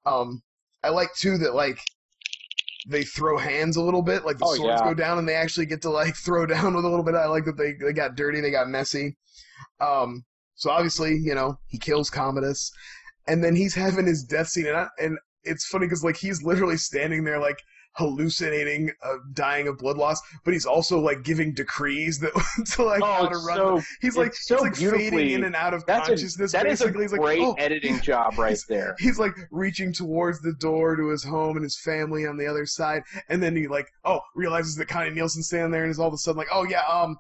[0.06, 0.42] Um,
[0.84, 1.80] I like too that like
[2.90, 4.88] they throw hands a little bit, like the Oh, swords yeah.
[4.88, 7.16] go down and they actually get to like throw down with a little bit.
[7.16, 9.18] I like that they they got dirty, they got messy.
[9.82, 10.24] Um,
[10.56, 12.72] so obviously, you know, he kills Commodus,
[13.28, 16.44] and then he's having his death scene, and I, and it's funny because like he's
[16.44, 17.60] literally standing there like
[17.98, 22.32] hallucinating, uh, dying of blood loss, but he's also like giving decrees that
[22.76, 23.58] to like how oh, to run.
[23.58, 26.52] so he's like so he's like fading in and out of that's a, consciousness.
[26.52, 28.96] that is a basically, he's like, great oh, editing job right he's- there.
[29.00, 32.66] He's like reaching towards the door to his home and his family on the other
[32.66, 36.08] side, and then he like oh realizes that Connie Nielsen's standing there, and is all
[36.08, 37.18] of a sudden like oh yeah um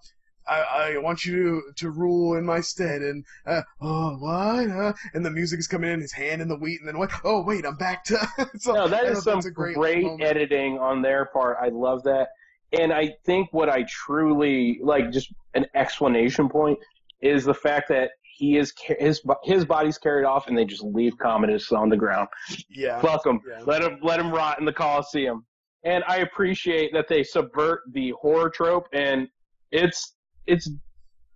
[0.48, 4.94] I, I want you to to rule in my stead, and uh, oh what uh,
[5.14, 7.44] and the music is coming in, his hand in the wheat, and then what oh
[7.44, 8.28] wait I'm back to
[8.60, 11.58] so no, that is some great, great, editing on their part.
[11.62, 12.30] I love that.
[12.74, 16.78] And I think what I truly like, just an explanation point,
[17.22, 21.18] is the fact that he is his his body's carried off, and they just leave
[21.18, 22.28] Commodus on the ground.
[22.70, 23.40] yeah Fuck him.
[23.50, 23.64] yeah.
[23.66, 25.46] Let him let him rot in the Coliseum.
[25.84, 29.28] And I appreciate that they subvert the horror trope, and
[29.72, 30.17] it's
[30.48, 30.70] it's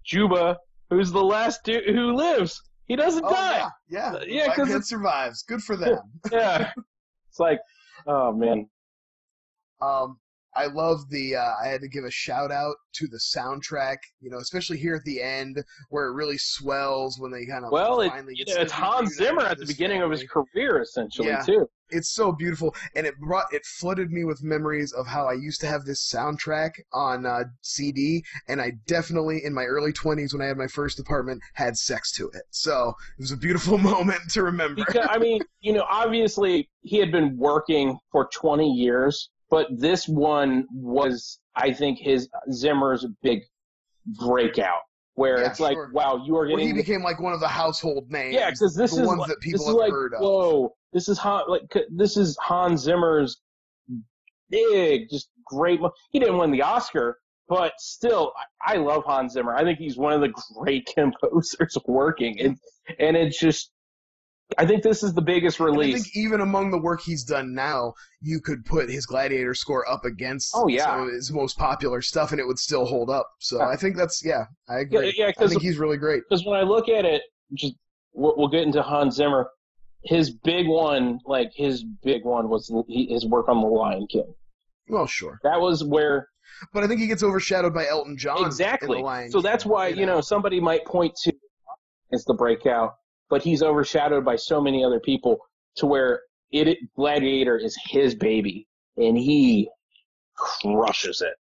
[0.05, 0.57] Juba
[0.89, 2.61] who's the last dude who lives.
[2.87, 3.59] He doesn't Oh, die.
[3.59, 5.43] yeah, yeah, Uh, yeah, Panther survives.
[5.43, 5.99] Good for them.
[6.31, 6.71] yeah.
[7.29, 7.59] It's like,
[8.07, 8.69] oh man.
[9.81, 10.19] Um,
[10.55, 11.35] I love the.
[11.35, 13.97] Uh, I had to give a shout out to the soundtrack.
[14.19, 17.71] You know, especially here at the end where it really swells when they kind of
[17.71, 21.29] Well, it, finally you know, it's Hans Zimmer at the beginning of his career, essentially,
[21.29, 21.43] Yeah.
[21.43, 21.69] too.
[21.93, 25.59] It's so beautiful, and it brought it flooded me with memories of how I used
[25.59, 30.41] to have this soundtrack on uh, CD, and I definitely in my early twenties when
[30.41, 32.43] I had my first apartment had sex to it.
[32.51, 34.85] So it was a beautiful moment to remember.
[34.85, 40.07] Because I mean, you know, obviously he had been working for 20 years, but this
[40.07, 43.41] one was, I think, his Zimmer's big
[44.05, 44.79] breakout,
[45.15, 45.91] where Yeah, it's like, sure.
[45.93, 48.33] wow, you are getting he became like one of the household names.
[48.33, 50.21] Yeah, because this the is ones like, that people have like, heard of.
[50.21, 53.41] whoa, this is Han, like this is Hans Zimmer's
[54.49, 55.79] big, just great.
[56.11, 58.31] He didn't win the Oscar, but still,
[58.65, 59.53] I I love Hans Zimmer.
[59.55, 62.57] I think he's one of the great composers working, and
[62.99, 63.71] and it's just,
[64.57, 66.03] I think this is the biggest And I release.
[66.03, 70.03] think even among the work he's done now, you could put his Gladiator score up
[70.05, 70.85] against Oh, yeah.
[70.85, 73.27] some of his most popular stuff, and it would still hold up.
[73.39, 73.67] So Yeah.
[73.69, 75.13] I think that's yeah, I agree.
[75.17, 76.23] yeah, I because think he's really great.
[76.29, 77.21] because when I look at it,
[77.53, 77.75] just
[78.13, 79.49] we'll, we'll get into Hans Zimmer.
[80.03, 84.33] His big one, like his big one, was his work on The Lion King.
[84.89, 85.39] Well, sure.
[85.43, 86.27] That was where
[86.73, 88.39] but I think he gets overshadowed by Elton John.
[88.39, 88.97] in exactly.
[88.97, 91.33] The Lion So that's why you know somebody might point to
[92.13, 92.93] as the breakout,
[93.31, 95.39] but he's overshadowed by so many other people
[95.77, 96.21] to where
[96.51, 98.67] it, Gladiator is his baby,
[98.97, 99.69] and he
[100.37, 101.33] crushes it.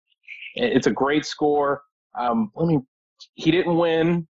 [0.54, 1.82] It's a great score.
[2.18, 2.80] Um, let me.
[3.34, 4.28] He didn't win.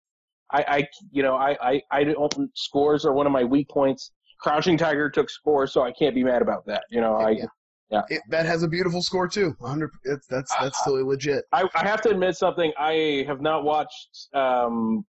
[0.52, 2.34] I, I you know, I, I, I don't.
[2.56, 4.12] Scores are one of my weak points.
[4.42, 6.84] Crouching Tiger took score, so I can't be mad about that.
[6.90, 7.46] You know, I, Yeah.
[7.92, 8.02] yeah.
[8.10, 9.56] It, that has a beautiful score too.
[9.60, 9.92] 100.
[10.06, 11.46] It's, that's that's totally legit.
[11.54, 12.74] I, I have to admit something.
[12.80, 15.06] I have not watched um,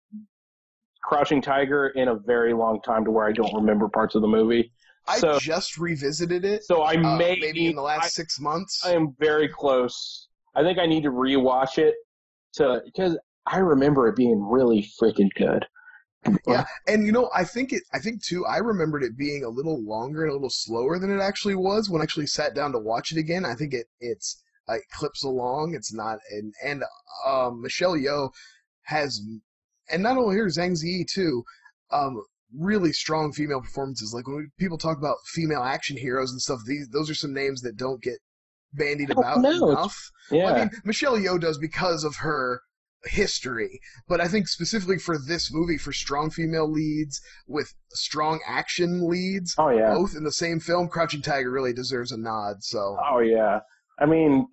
[1.02, 4.28] Crouching Tiger in a very long time, to where I don't remember parts of the
[4.28, 4.72] movie.
[5.08, 6.64] I So, just revisited it.
[6.64, 8.82] so I uh, may maybe in the last I, six months.
[8.84, 10.28] I am very close.
[10.54, 11.94] I think I need to rewatch it
[12.54, 15.66] to because I remember it being really freaking good.
[16.46, 17.82] Yeah, and you know, I think it.
[17.94, 18.44] I think too.
[18.44, 21.88] I remembered it being a little longer and a little slower than it actually was
[21.88, 23.46] when I actually sat down to watch it again.
[23.46, 25.74] I think it it's uh, it clips along.
[25.74, 26.84] It's not and and
[27.26, 28.30] um, Michelle Yeoh
[28.82, 29.22] has,
[29.92, 31.44] and not only her, Zhang Ziyi too.
[31.90, 32.22] Um,
[32.56, 34.12] really strong female performances.
[34.14, 37.32] Like when we, people talk about female action heroes and stuff, these those are some
[37.32, 38.18] names that don't get
[38.72, 40.10] bandied about know, enough.
[40.30, 42.62] Yeah, Well, I mean, Michelle Yeoh does because of her
[43.04, 49.08] history, but I think specifically for this movie, for strong female leads with strong action
[49.08, 52.62] leads, oh yeah, both in the same film, Crouching Tiger really deserves a nod.
[52.62, 53.60] So oh yeah.
[53.98, 54.46] I mean,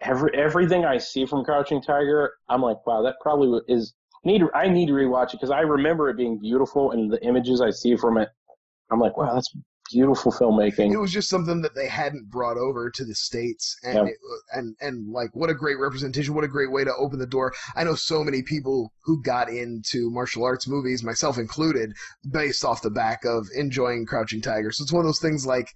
[0.00, 4.42] every everything I see from Crouching Tiger, I'm like, wow, that probably is need.
[4.54, 7.70] I need to rewatch it because I remember it being beautiful, and the images I
[7.70, 8.28] see from it,
[8.90, 9.52] I'm like, wow, that's
[9.92, 10.92] beautiful filmmaking.
[10.92, 14.04] it was just something that they hadn't brought over to the states, and Yeah.
[14.04, 14.16] it,
[14.52, 17.52] and and like what a great representation, what a great way to open the door.
[17.76, 21.92] I know so many people who got into martial arts movies, myself included,
[22.30, 24.72] based off the back of enjoying Crouching Tiger.
[24.72, 25.68] So it's one of those things like.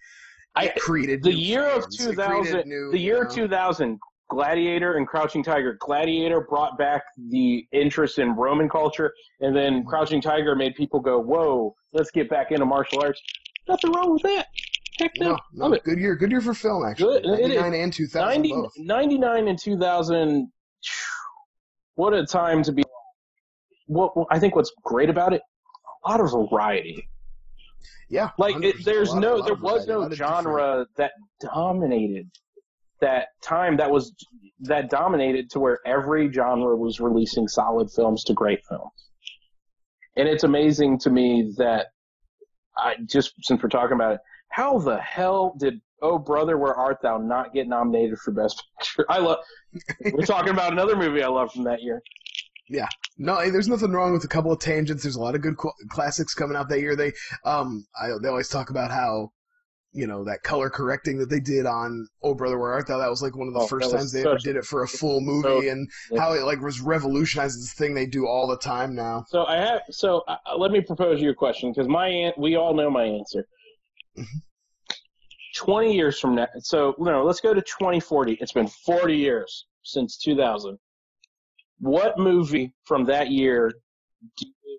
[0.59, 1.97] I- created the year of fans.
[1.97, 3.99] Created 2000 new, the year you know, 2000
[4.31, 9.89] gladiator and crouching tiger gladiator brought back the interest in roman culture and then Mm-hmm.
[9.89, 13.23] crouching tiger made people go whoa let's get back into martial arts
[13.67, 14.47] nothing wrong with that
[14.99, 15.85] heck no, No, no, Love it.
[15.85, 17.23] good year, good year for film actually.
[17.23, 17.57] Good, it is.
[17.63, 18.73] 99 and 2000 90, both.
[18.77, 20.53] 99 and 2000
[21.95, 22.83] what a time to be
[23.87, 25.41] what i think what's great about it
[26.05, 27.09] a lot of variety
[28.11, 32.31] Yeah, like it, there's lot- no there was no different- genre that dominated
[33.01, 34.15] that time that was
[34.61, 38.91] that dominated to where every genre was releasing solid films to great films.
[40.17, 41.87] And it's amazing to me that
[42.77, 44.21] i just since we're talking about it
[44.51, 49.05] how the hell did oh brother where art thou not get nominated for best picture?
[49.09, 49.39] I love
[50.13, 52.01] we're talking about another movie i love from that year
[52.69, 52.89] Yeah
[53.19, 55.03] no, there's nothing wrong with a couple of tangents.
[55.03, 56.95] There's a lot of good qu- classics coming out that year.
[56.95, 57.13] They,
[57.45, 59.33] um, I, they always talk about how,
[59.91, 62.99] you know, that color correcting that they did on Oh Brother Where Art Thou.
[62.99, 64.89] That was like one of the Oh, first times they ever did it for a
[64.89, 66.21] full movie, and yeah.
[66.21, 69.25] how it like was revolutionized this thing they do all the time now.
[69.29, 69.81] So I have.
[69.91, 73.05] So uh, let me propose you a question because my an- we all know my
[73.05, 73.49] answer.
[74.17, 74.27] Mhm.
[75.57, 78.35] Twenty years from now, so no, let's go to twenty forty.
[78.41, 80.79] It's been forty years since two thousand.
[81.81, 83.73] What movie from that year?
[84.37, 84.79] Do you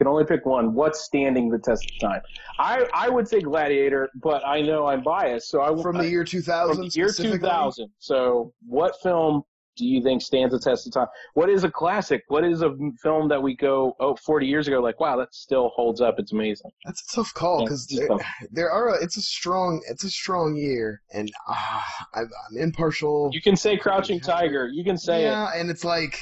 [0.00, 0.72] can only pick one.
[0.72, 2.22] What's standing the test of time?
[2.58, 6.24] I I would say Gladiator, but I know I'm biased, so I From the year
[6.24, 7.90] 2000, from the year 2000.
[7.98, 9.42] So, what film
[9.76, 11.06] do you think stands the test of time?
[11.34, 12.22] What is a classic?
[12.28, 15.70] What is a film that we go, oh, 40 years ago, like, wow, that still
[15.74, 16.16] holds up.
[16.18, 16.70] It's amazing.
[16.84, 18.18] That's a tough call because it's there,
[18.50, 18.88] there are.
[18.90, 19.80] A, it's a strong.
[19.88, 23.30] It's a strong year, and ah, I'm, I'm impartial.
[23.32, 24.68] You can say Crouching Tiger.
[24.68, 26.18] You can say yeah, and it's like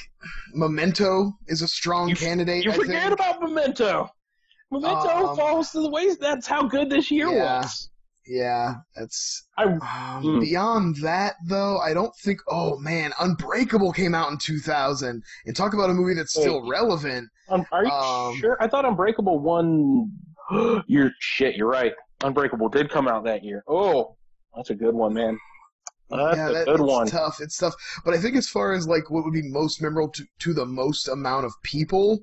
[0.55, 2.59] Memento is a strong You- candidate.
[2.61, 2.65] it.
[2.67, 3.15] You I forget think.
[3.15, 4.09] about Memento.
[4.71, 6.21] Memento Um, falls to the waist.
[6.21, 7.61] That's how good this year Yeah.
[7.63, 7.91] was.
[8.29, 9.81] Yeah, that's I, um,
[10.23, 10.41] Hmm.
[10.41, 11.79] beyond that though.
[11.79, 12.41] I don't think.
[12.49, 16.71] Oh man, Unbreakable came out in 2000, and talk about a movie that's still Wait.
[16.71, 17.29] relevant.
[17.49, 18.59] um, are you Um, sure?
[18.61, 20.13] I thought Unbreakable won.
[20.87, 21.57] you're shit.
[21.57, 21.95] You're right.
[22.23, 23.63] Unbreakable did come out that year.
[23.67, 24.17] Oh,
[24.55, 25.39] that's a good one, man.
[26.11, 27.07] That's yeah, a that, good it's one.
[27.07, 27.41] tough.
[27.41, 27.75] It's tough.
[28.05, 30.65] But I think as far as like what would be most memorable to, to the
[30.67, 32.21] most amount of people,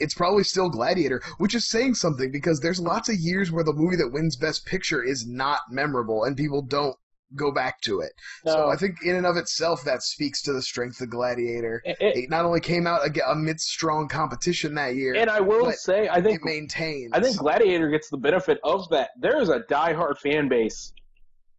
[0.00, 3.72] it's probably still Gladiator, which is saying something because there's lots of years where the
[3.72, 6.96] movie that wins Best Picture is not memorable and people don't
[7.36, 8.12] go back to it.
[8.46, 11.82] So I think in and of itself that speaks to the strength of Gladiator.
[11.84, 15.70] It- it- It not only came out amidst strong competition that year, and I will
[15.72, 17.10] say, I think it maintains.
[17.12, 19.10] I think Gladiator gets the benefit of that.
[19.20, 20.92] There is a diehard fan base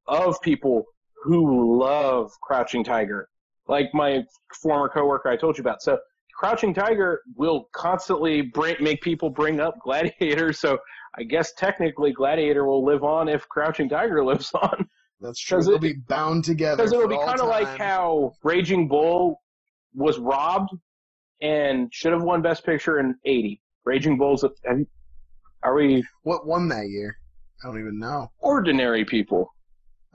[0.07, 0.85] of people
[1.23, 3.29] who love Crouching Tiger,
[3.67, 4.23] like my
[4.63, 5.83] former coworker I told you about.
[5.83, 5.99] So
[6.39, 10.53] Crouching Tiger will constantly bring, make people bring up Gladiator.
[10.53, 10.77] So
[11.17, 14.87] I guess technically Gladiator will live on if Crouching Tiger lives on.
[15.19, 15.57] That's true.
[15.57, 16.77] 'Cause They'll it- be bound together.
[16.77, 19.41] Because it'll be kind of like how Raging Bull
[19.93, 20.69] was robbed
[21.41, 23.61] and should have won Best Picture in '80.
[23.83, 24.45] Raging Bull's.
[25.63, 27.17] Are we what won that year.
[27.61, 28.31] I don't even know.
[28.37, 29.53] ordinary people?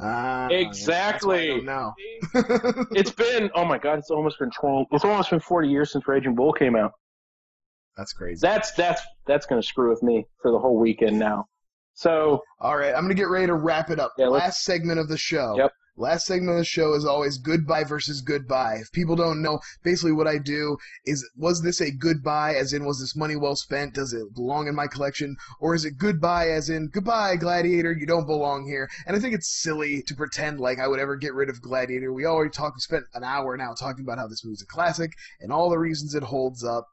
[0.01, 1.61] Ah, Exactly.
[1.63, 1.93] No.
[2.93, 4.89] It's been oh my god, it's almost been 20.
[4.93, 6.93] It's almost been 40 years since Raging Bull came out.
[7.97, 8.41] That's crazy.
[8.43, 11.47] That's that's that's gonna screw with me for the whole weekend now.
[11.95, 14.13] So All right, I'm gonna get ready to wrap it up.
[14.19, 15.55] Yeah, Last segment of the show.
[15.57, 15.73] Yep.
[15.97, 18.79] Last segment of the show is always goodbye versus goodbye.
[18.81, 20.77] If people don't know, basically what I do
[21.07, 23.95] is was this a goodbye as in was this money well spent?
[23.95, 25.37] Does it belong in my collection?
[25.61, 28.91] Or is it goodbye as in goodbye, Gladiator, you don't belong here?
[29.07, 32.13] And I think it's silly to pretend like I would ever get rid of Gladiator.
[32.13, 35.13] We already talked we spent an hour now talking about how this movie's a classic
[35.41, 36.89] and all the reasons it holds up.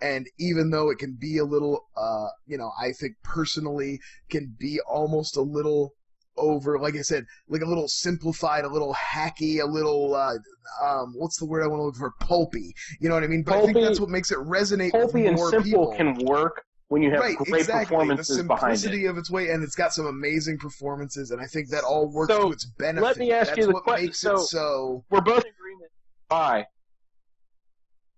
[0.00, 3.98] And even though it can be a little uh, you know, I think personally
[4.30, 5.94] can be almost a little
[6.36, 10.34] over like i said like a little simplified a little hacky a little uh
[10.82, 13.42] um what's the word i want to look for pulpy you know what i mean
[13.42, 16.64] but i think that's what makes it resonate pulpy with and simple people can work
[16.88, 18.76] when you have right great exactly the performances behind it.
[18.78, 22.10] simplicity of its way and it's got some amazing performances and i think that all
[22.12, 24.34] works So, to its benefit let me ask that's you the what que- makes so-
[24.34, 25.90] it so We're both in agreement.
[26.28, 26.66] Why?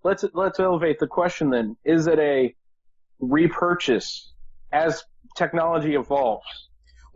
[0.05, 1.77] Let's let's elevate the question then.
[1.85, 2.55] Is it a
[3.19, 4.33] repurchase
[4.73, 5.03] as
[5.37, 6.47] technology evolves?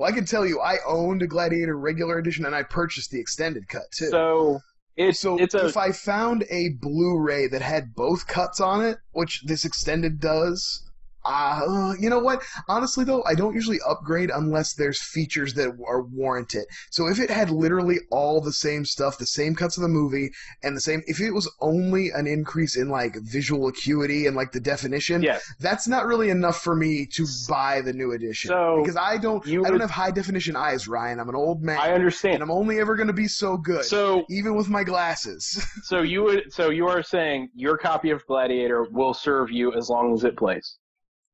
[0.01, 3.21] Well i can tell you i owned a gladiator regular edition and i purchased the
[3.21, 4.09] extended cut too.
[4.09, 4.61] So
[4.97, 8.99] it's so it's a if I found a Blu-ray that had both cuts on it,
[9.13, 10.83] which this extended does,
[11.25, 12.43] uh, you know what?
[12.69, 16.65] Honestly, though, I don't usually upgrade unless there's features that are warranted.
[16.91, 20.31] So if it had literally all the same stuff, the same cuts of the movie,
[20.63, 24.53] and the same, if it was only an increase in like visual acuity and like
[24.53, 25.43] the definition, yes.
[25.61, 28.49] that's not really enough for me to buy the new edition.
[28.49, 31.21] So because I don't, you I don't would- have high definition eyes, Ryan.
[31.21, 32.43] I'm an old man, I and understand.
[32.43, 35.65] I'm only ever going to be so good, So even with my glasses.
[35.83, 39.89] so you would so you are saying your copy of Gladiator will serve you as
[39.89, 40.79] long as it plays.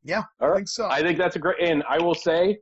[0.06, 0.88] Yeah, All I think so.
[0.88, 2.58] I think that's a great and I will say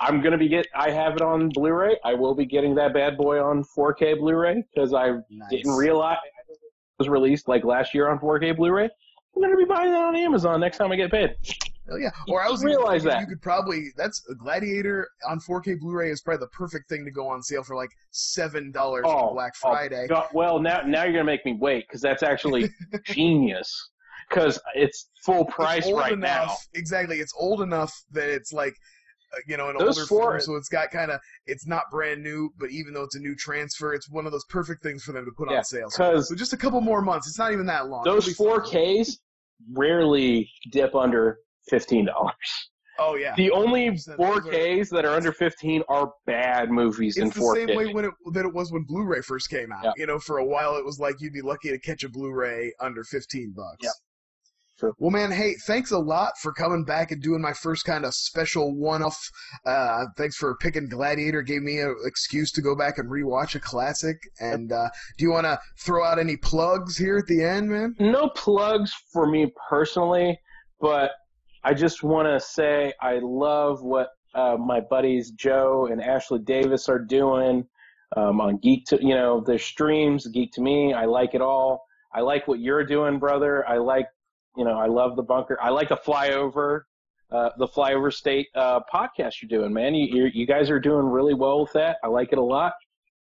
[0.00, 1.96] I'm gonna be get I have it on Blu-ray.
[2.04, 5.50] I will be getting that bad boy on 4K Blu-ray because I Nice.
[5.50, 6.18] didn't realize
[6.48, 6.58] it
[6.98, 8.88] was released like last year on 4K Blu-ray.
[9.36, 11.34] I'm gonna be buying that on Amazon next time I get paid.
[11.90, 12.10] Oh yeah.
[12.28, 13.20] Or I was realize that.
[13.20, 17.28] you could probably that's Gladiator on 4K Blu-ray is probably the perfect thing to go
[17.28, 20.06] on sale for like seven dollars Oh, on Black oh, Friday.
[20.08, 22.68] God, well, now now you're gonna make me wait because that's actually
[23.04, 23.90] genius
[24.28, 26.54] because it's full price old right enough, now.
[26.74, 27.18] Exactly.
[27.18, 28.74] It's old enough that it's like
[29.34, 31.84] uh, you know an Those older four- film, so it's got kind of it's not
[31.90, 35.02] brand new, but even though it's a new transfer, it's one of those perfect things
[35.02, 35.90] for them to put Yeah, on sale.
[35.90, 37.26] So, just a couple more months.
[37.28, 38.02] It's not even that long.
[38.04, 38.46] Those fine.
[38.60, 39.10] 4Ks
[39.72, 42.34] rarely dip under fifteen dollars.
[42.98, 43.34] Oh yeah.
[43.36, 44.16] The only 100%.
[44.18, 47.66] 4Ks that are under 15 are bad movies in it's the 4K.
[47.66, 49.82] same way when it that it was when Blu-ray first came out.
[49.82, 49.92] Yeah.
[49.96, 52.72] You know, for a while it was like you'd be lucky to catch a Blu-ray
[52.80, 53.78] under fifteen bucks.
[53.82, 53.90] Yeah.
[54.98, 58.14] Well, man, hey, thanks a lot for coming back and doing my first kind of
[58.14, 59.18] special one-off.
[59.64, 61.42] Uh, thanks for picking Gladiator.
[61.42, 64.16] Gave me an excuse to go back and rewatch a classic.
[64.40, 67.94] And uh, do you want to throw out any plugs here at the end, man?
[67.98, 70.38] no plugs for me personally,
[70.80, 71.12] but
[71.62, 76.88] I just want to say I love what uh, my buddies Joe and Ashley Davis
[76.88, 77.64] are doing
[78.16, 80.26] um, on Geek to you know their streams.
[80.26, 81.84] Geek to me, I like it all.
[82.12, 83.66] I like what you're doing, brother.
[83.68, 84.06] I like
[84.56, 85.58] you know I love the bunker.
[85.62, 86.82] I like the flyover.
[87.30, 89.94] Uh, the flyover state uh, podcast you're doing, man.
[89.94, 91.96] You you're, you guys are doing really well with that.
[92.04, 92.72] I like it a lot.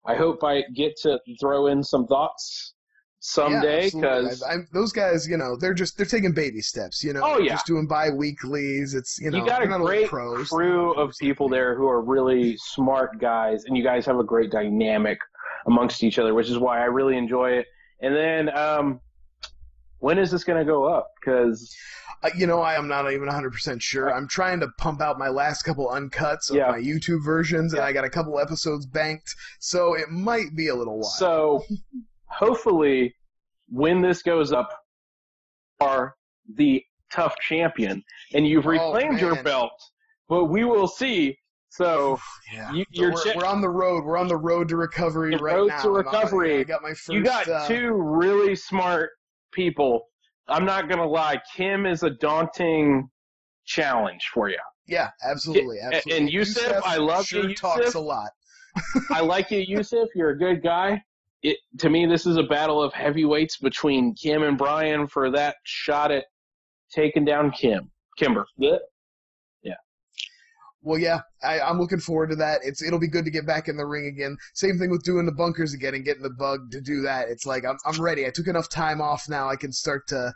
[0.07, 2.75] I hope I get to throw in some thoughts
[3.21, 7.05] someday because I'm- those guys, you know, they're just they're taking baby steps.
[7.05, 7.53] You know, Oh, yeah.
[7.53, 8.95] just doing bi-weeklies.
[8.95, 10.49] It's you know, you got a great pros.
[10.49, 14.51] crew of people there who are really smart guys, and you guys have a great
[14.51, 15.19] dynamic
[15.67, 17.67] amongst each other, which is why I really enjoy it.
[18.01, 19.01] And then, um,
[20.01, 21.09] when is this going to go up?
[21.21, 21.75] Because
[22.23, 24.13] Uh, you know, I am not even 100% sure.
[24.13, 26.69] I'm trying to pump out my last couple uncuts of Yeah.
[26.71, 27.87] my YouTube versions, and Yeah.
[27.87, 31.09] I got a couple episodes banked, so it might be a little while.
[31.11, 31.65] so,
[32.27, 33.15] hopefully,
[33.69, 34.69] when this goes up,
[35.81, 36.15] are
[36.57, 38.03] the tough champion,
[38.35, 39.73] and you've Oh, reclaimed your belt.
[40.29, 41.39] But we will see.
[41.71, 42.19] So
[42.53, 42.71] yeah.
[42.73, 44.05] you- So you're we're, che- we're on the road.
[44.05, 45.83] We're on the road to recovery The right road now.
[45.83, 46.59] to recovery.
[46.61, 47.09] I got my first.
[47.09, 49.11] you got uh, two really smart
[49.53, 50.09] people.
[50.49, 53.09] I'm not gonna lie, Kim is a daunting
[53.67, 54.59] challenge for you.
[54.87, 56.33] Yeah, absolutely, and absolutely.
[56.33, 58.31] Yusef, I love you, sure talks a lot.
[59.11, 60.09] I like you, Yusuf.
[60.15, 61.03] You're a good guy.
[61.43, 65.57] It to me, this is a battle of heavyweights between Kim and Brian for that
[65.65, 66.25] shot at
[66.93, 67.91] taking down Kim.
[68.19, 68.47] Kimber.
[70.83, 70.91] Yeah.
[70.91, 72.61] Well, yeah, I, I'm looking forward to that.
[72.65, 74.37] It's it'll be good to get back in the ring again.
[74.55, 77.29] Same thing with doing the bunkers again and getting the bug to do that.
[77.29, 78.27] It's like I'm I'm ready.
[78.27, 79.49] I took enough time off now.
[79.49, 80.33] I can start to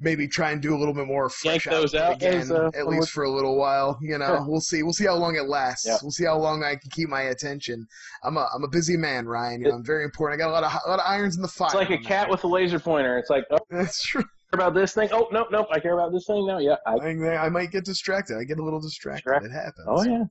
[0.00, 2.70] maybe try and do a little bit more fresh Yank those out again, as, uh,
[2.74, 3.98] at least for a little while.
[4.02, 4.82] You know, we'll see.
[4.82, 5.86] We'll see how long it lasts.
[5.86, 5.98] Yeah.
[6.02, 7.86] We'll see how long I can keep my attention.
[8.22, 9.60] I'm a I'm a busy man, Ryan.
[9.60, 10.40] You know, I'm very important.
[10.40, 11.68] I got a lot of a lot of irons in the fire.
[11.68, 12.08] It's like a on that.
[12.08, 13.18] cat with a laser pointer.
[13.18, 14.24] It's like, oh, That's true.
[14.54, 15.08] About this thing.
[15.12, 15.66] Oh, nope, nope.
[15.70, 16.58] I care about this thing now.
[16.58, 16.76] Yeah.
[16.86, 18.36] I, I, I might get distracted.
[18.38, 19.24] I get a little distracted.
[19.30, 19.86] Distract- It happens.
[19.86, 20.24] oh yeah.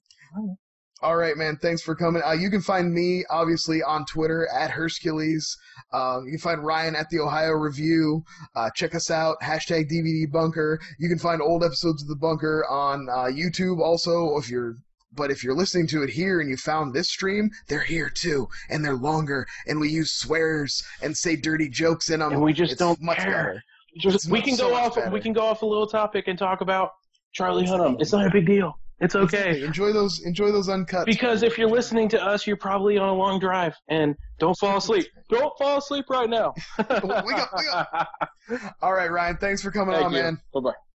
[1.01, 1.57] All right, man.
[1.61, 2.21] Thanks for coming.
[2.25, 5.57] Uh, you can find me obviously on Twitter at Hercules.
[5.91, 8.23] Uh, you can find Ryan at the Ohio Review.
[8.55, 9.35] Uh, check us out.
[9.43, 10.79] Hashtag DVD Bunker.
[10.99, 13.79] You can find old episodes of the Bunker on uh, YouTube.
[13.79, 14.77] Also, if you're
[15.15, 18.47] but if you're listening to it here and you found this stream, they're here too,
[18.69, 22.31] and they're longer, and we use swears and say dirty jokes in them.
[22.31, 23.27] And we just It's don't much care.
[23.27, 23.63] better.
[23.97, 24.95] Just, we can so go off.
[24.95, 25.11] better.
[25.11, 26.91] We can go off a little topic and talk about
[27.33, 27.97] Charlie Hunnam.
[27.99, 28.77] It's not a big deal.
[28.99, 29.61] It's okay.
[29.63, 30.21] Enjoy those.
[30.23, 31.05] Enjoy those uncut.
[31.05, 34.77] Because if you're listening to us, you're probably on a long drive, and don't fall
[34.77, 35.07] asleep.
[35.29, 36.53] Don't fall asleep right now.
[36.77, 39.37] Wake up, wake All right, Ryan.
[39.37, 40.21] Thanks for coming Thank on, you.
[40.21, 40.37] man.
[40.53, 40.73] Bye bye.